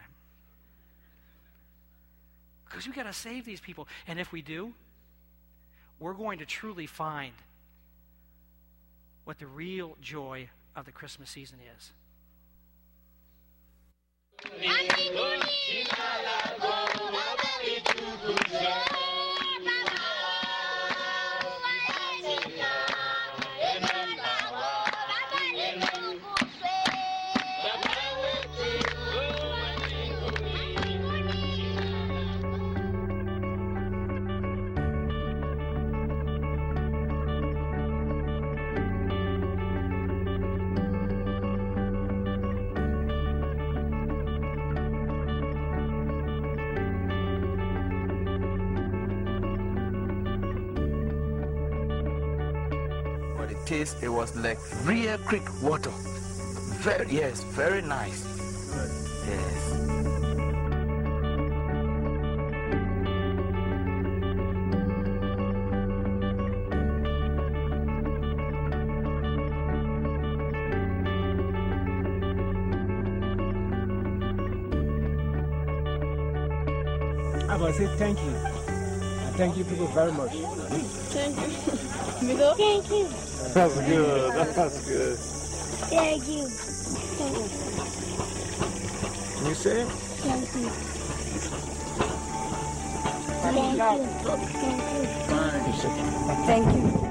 Because 2.65 2.87
we've 2.87 2.95
got 2.95 3.05
to 3.05 3.13
save 3.13 3.45
these 3.45 3.61
people. 3.61 3.89
And 4.07 4.19
if 4.19 4.33
we 4.33 4.43
do, 4.43 4.73
we're 5.99 6.15
going 6.15 6.39
to 6.41 6.47
truly 6.47 6.87
find 6.87 7.33
what 9.25 9.39
the 9.39 9.47
real 9.47 9.97
joy 10.01 10.49
of 10.77 10.85
the 10.85 10.93
Christmas 10.93 11.31
season 11.31 11.59
is. 11.77 11.93
But 53.95 54.03
it 54.03 54.09
was 54.09 54.34
like 54.37 54.59
real 54.84 55.16
creek 55.18 55.62
water. 55.62 55.91
Very, 56.82 57.07
yes, 57.11 57.45
very 57.45 57.82
nice. 57.82 58.24
Yes. 59.28 59.72
I 77.49 77.57
want 77.57 77.74
say 77.76 77.87
thank 77.99 78.18
you. 78.18 78.30
I 78.30 79.30
thank 79.37 79.57
you 79.57 79.64
people 79.64 79.87
very 79.89 80.12
much. 80.12 80.32
Thank 81.12 81.37
you. 81.37 82.26
Middle? 82.26 82.55
Thank 82.57 82.91
you. 82.91 83.26
That's 83.57 83.75
good. 83.75 84.55
That's 84.55 84.79
good. 84.83 85.19
Thank 85.89 86.29
you. 86.29 86.49
Thank 87.17 87.39
you. 87.39 87.49
Can 89.39 89.47
you 89.47 89.55
say 89.55 89.81
it? 89.81 89.89
Thank 89.89 90.55
you. 90.55 90.69
Thank 93.41 93.57
you. 93.73 94.09
Thank 96.47 96.75
you. 96.77 96.87
Christmas. 96.87 97.06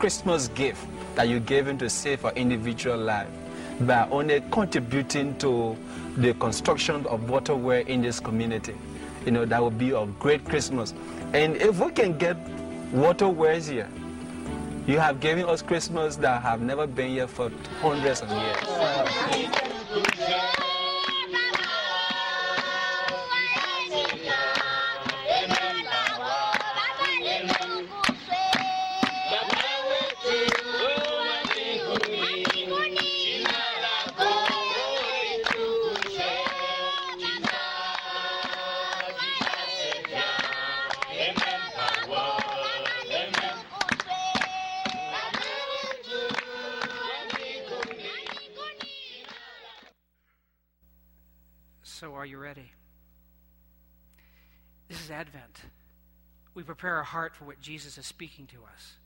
Christmas 0.00 0.48
gift 0.48 0.82
that 1.14 1.28
you 1.28 1.40
gave 1.40 1.68
him 1.68 1.76
to 1.76 1.90
save 1.90 2.24
our 2.24 2.32
individual 2.32 2.96
life 2.96 3.28
by 3.80 4.08
only 4.10 4.42
contributing 4.50 5.36
to 5.36 5.76
the 6.16 6.32
construction 6.34 7.06
of 7.06 7.28
waterway 7.28 7.84
in 7.84 8.00
this 8.00 8.18
community. 8.18 8.74
You 9.26 9.32
know, 9.32 9.44
that 9.44 9.62
would 9.62 9.76
be 9.76 9.90
a 9.90 10.06
great 10.18 10.42
Christmas. 10.46 10.94
And 11.34 11.54
if 11.56 11.78
we 11.78 11.90
can 11.90 12.16
get 12.16 12.38
waterways 12.92 13.66
here, 13.66 13.90
you 14.86 14.98
have 14.98 15.20
given 15.20 15.44
us 15.44 15.60
Christmas 15.60 16.16
that 16.16 16.40
have 16.40 16.62
never 16.62 16.86
been 16.86 17.10
here 17.10 17.28
for 17.28 17.50
hundreds 17.82 18.22
of 18.22 18.30
years. 18.30 19.69
We 56.54 56.62
prepare 56.62 56.96
our 56.96 57.04
heart 57.04 57.34
for 57.34 57.44
what 57.44 57.60
Jesus 57.60 57.96
is 57.98 58.06
speaking 58.06 58.46
to 58.48 58.58
us. 58.72 58.96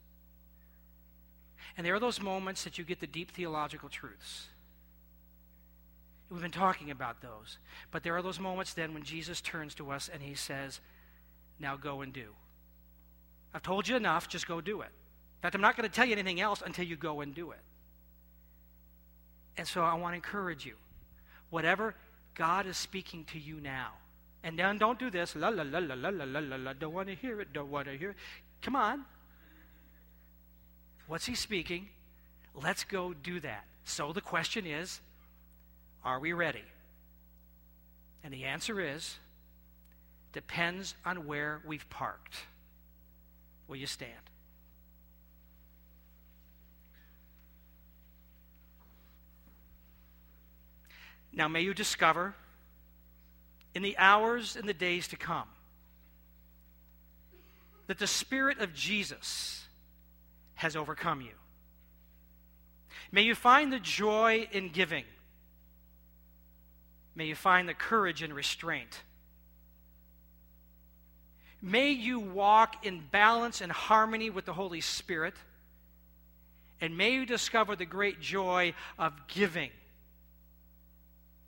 And 1.77 1.87
there 1.87 1.95
are 1.95 2.01
those 2.01 2.21
moments 2.21 2.65
that 2.65 2.79
you 2.79 2.85
get 2.85 3.01
the 3.01 3.07
deep 3.07 3.33
theological 3.33 3.89
truths. 3.89 4.47
We've 6.31 6.43
been 6.43 6.51
talking 6.51 6.91
about 6.91 7.21
those. 7.21 7.59
But 7.91 8.03
there 8.03 8.17
are 8.17 8.23
those 8.23 8.41
moments 8.41 8.75
then 8.75 8.95
when 8.95 9.03
Jesus 9.03 9.41
turns 9.41 9.75
to 9.77 9.91
us 9.91 10.09
and 10.13 10.23
he 10.23 10.35
says, 10.35 10.81
Now 11.59 11.77
go 11.77 12.01
and 12.01 12.13
do. 12.13 12.31
I've 13.53 13.63
told 13.63 13.87
you 13.87 13.97
enough, 13.97 14.29
just 14.29 14.49
go 14.49 14.61
do 14.61 14.81
it. 14.81 14.87
In 14.89 15.43
fact, 15.43 15.55
I'm 15.55 15.61
not 15.61 15.77
going 15.77 15.89
to 15.89 15.95
tell 15.95 16.07
you 16.07 16.13
anything 16.13 16.41
else 16.41 16.63
until 16.65 16.87
you 16.87 16.97
go 16.97 17.21
and 17.21 17.35
do 17.35 17.51
it. 17.53 17.61
And 19.57 19.67
so 19.69 19.83
I 19.83 19.95
want 19.95 20.13
to 20.13 20.17
encourage 20.17 20.67
you. 20.67 20.75
Whatever 21.51 21.95
God 22.35 22.67
is 22.67 22.77
speaking 22.77 23.25
to 23.27 23.39
you 23.39 23.61
now. 23.61 23.93
And 24.45 24.59
then 24.59 24.77
don't 24.77 24.99
do 24.99 25.11
this. 25.11 25.35
La 25.35 25.49
la 25.49 25.63
la 25.63 25.79
la 25.79 25.95
la 25.95 26.11
la 26.11 26.25
la 26.25 26.39
la 26.39 26.57
la. 26.57 26.73
Don't 26.75 26.93
want 26.93 27.09
to 27.09 27.15
hear 27.15 27.41
it. 27.41 27.55
Don't 27.55 27.71
want 27.71 27.87
to 27.87 27.97
hear 27.97 28.11
it. 28.11 28.17
Come 28.61 28.77
on. 28.77 29.07
What's 31.07 31.25
he 31.25 31.35
speaking? 31.35 31.89
Let's 32.55 32.85
go 32.85 33.15
do 33.15 33.41
that. 33.41 33.65
So 33.85 34.13
the 34.13 34.21
question 34.21 34.67
is, 34.67 35.01
are 36.05 36.21
we 36.21 36.35
ready? 36.35 36.63
And 38.23 38.33
the 38.35 38.45
answer 38.45 38.81
is, 38.81 39.17
depends 40.33 40.95
on 41.07 41.27
where 41.27 41.63
we've 41.67 41.89
parked. 41.89 42.35
Will 43.67 43.77
you 43.77 43.87
stand? 43.87 44.13
Now, 51.33 51.49
may 51.49 51.63
you 51.63 51.73
discover 51.73 52.35
in 53.75 53.83
the 53.83 53.97
hours 53.99 54.57
and 54.57 54.69
the 54.69 54.75
days 54.75 55.09
to 55.09 55.17
come 55.17 55.49
that 57.87 57.99
the 57.99 58.07
Spirit 58.07 58.61
of 58.61 58.75
Jesus 58.75 59.67
has 60.55 60.77
overcome 60.77 61.21
you. 61.21 61.33
May 63.13 63.23
you 63.23 63.35
find 63.35 63.73
the 63.73 63.79
joy 63.79 64.49
in 64.53 64.71
giving. 64.71 65.05
May 67.15 67.27
you 67.27 67.35
find 67.35 67.69
the 67.69 67.75
courage 67.75 68.23
in 68.23 68.33
restraint. 68.33 69.03
May 71.61 71.91
you 71.91 72.19
walk 72.21 72.85
in 72.85 73.03
balance 73.11 73.61
and 73.61 73.71
harmony 73.71 74.31
with 74.31 74.45
the 74.45 74.53
Holy 74.53 74.81
Spirit. 74.81 75.35
And 76.81 76.97
may 76.97 77.15
you 77.15 77.27
discover 77.27 77.77
the 77.77 77.87
great 77.87 78.21
joy 78.21 78.75
of 78.99 79.15
giving 79.29 79.71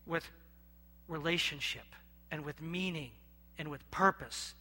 with 0.07 0.29
relationship 1.09 1.85
and 2.31 2.45
with 2.45 2.61
meaning 2.61 3.11
and 3.59 3.71
with 3.71 3.89
purpose, 3.91 4.55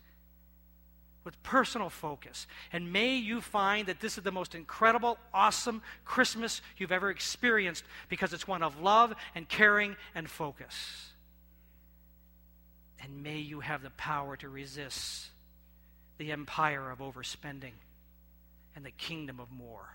with 1.24 1.42
personal 1.44 1.90
focus. 1.90 2.48
And 2.72 2.94
may 2.94 3.16
you 3.16 3.42
find 3.42 3.88
that 3.88 4.00
this 4.00 4.18
is 4.18 4.24
the 4.24 4.32
most 4.32 4.56
incredible, 4.56 5.18
awesome 5.34 5.82
Christmas 6.06 6.62
you've 6.78 6.92
ever 6.92 7.10
experienced 7.10 7.84
because 8.10 8.34
it's 8.34 8.48
one 8.48 8.64
of 8.64 8.82
love 8.82 9.14
and 9.34 9.50
caring 9.50 9.96
and 10.14 10.30
focus. 10.30 11.12
And 13.02 13.24
may 13.24 13.38
you 13.38 13.60
have 13.60 13.84
the 13.84 13.92
power 13.92 14.36
to 14.38 14.50
resist 14.50 15.28
the 16.18 16.32
empire 16.32 16.90
of 16.90 17.00
overspending 17.00 17.74
and 18.76 18.86
the 18.86 18.92
kingdom 18.92 19.40
of 19.40 19.52
more. 19.52 19.90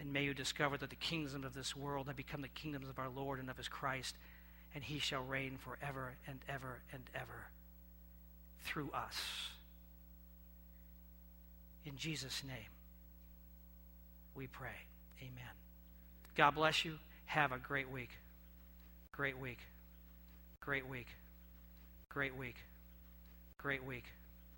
And 0.00 0.12
may 0.12 0.24
you 0.24 0.34
discover 0.34 0.76
that 0.78 0.90
the 0.90 0.96
kingdoms 0.96 1.44
of 1.44 1.54
this 1.54 1.76
world 1.76 2.08
have 2.08 2.16
become 2.16 2.42
the 2.42 2.48
kingdoms 2.48 2.88
of 2.88 2.98
our 2.98 3.08
Lord 3.08 3.38
and 3.38 3.48
of 3.48 3.56
his 3.56 3.68
Christ, 3.68 4.16
and 4.74 4.82
he 4.82 4.98
shall 4.98 5.22
reign 5.22 5.58
forever 5.58 6.14
and 6.26 6.40
ever 6.48 6.80
and 6.92 7.02
ever 7.14 7.48
through 8.64 8.90
us. 8.92 9.16
In 11.84 11.96
Jesus' 11.96 12.42
name, 12.46 12.70
we 14.34 14.46
pray. 14.46 14.86
Amen. 15.20 15.52
God 16.36 16.54
bless 16.54 16.84
you. 16.84 16.98
Have 17.26 17.52
a 17.52 17.58
great 17.58 17.90
week. 17.90 18.10
Great 19.12 19.38
week. 19.38 19.58
Great 20.60 20.88
week. 20.88 21.08
Great 22.08 22.36
week. 22.36 22.56
Great 23.58 23.84
week. 23.84 24.04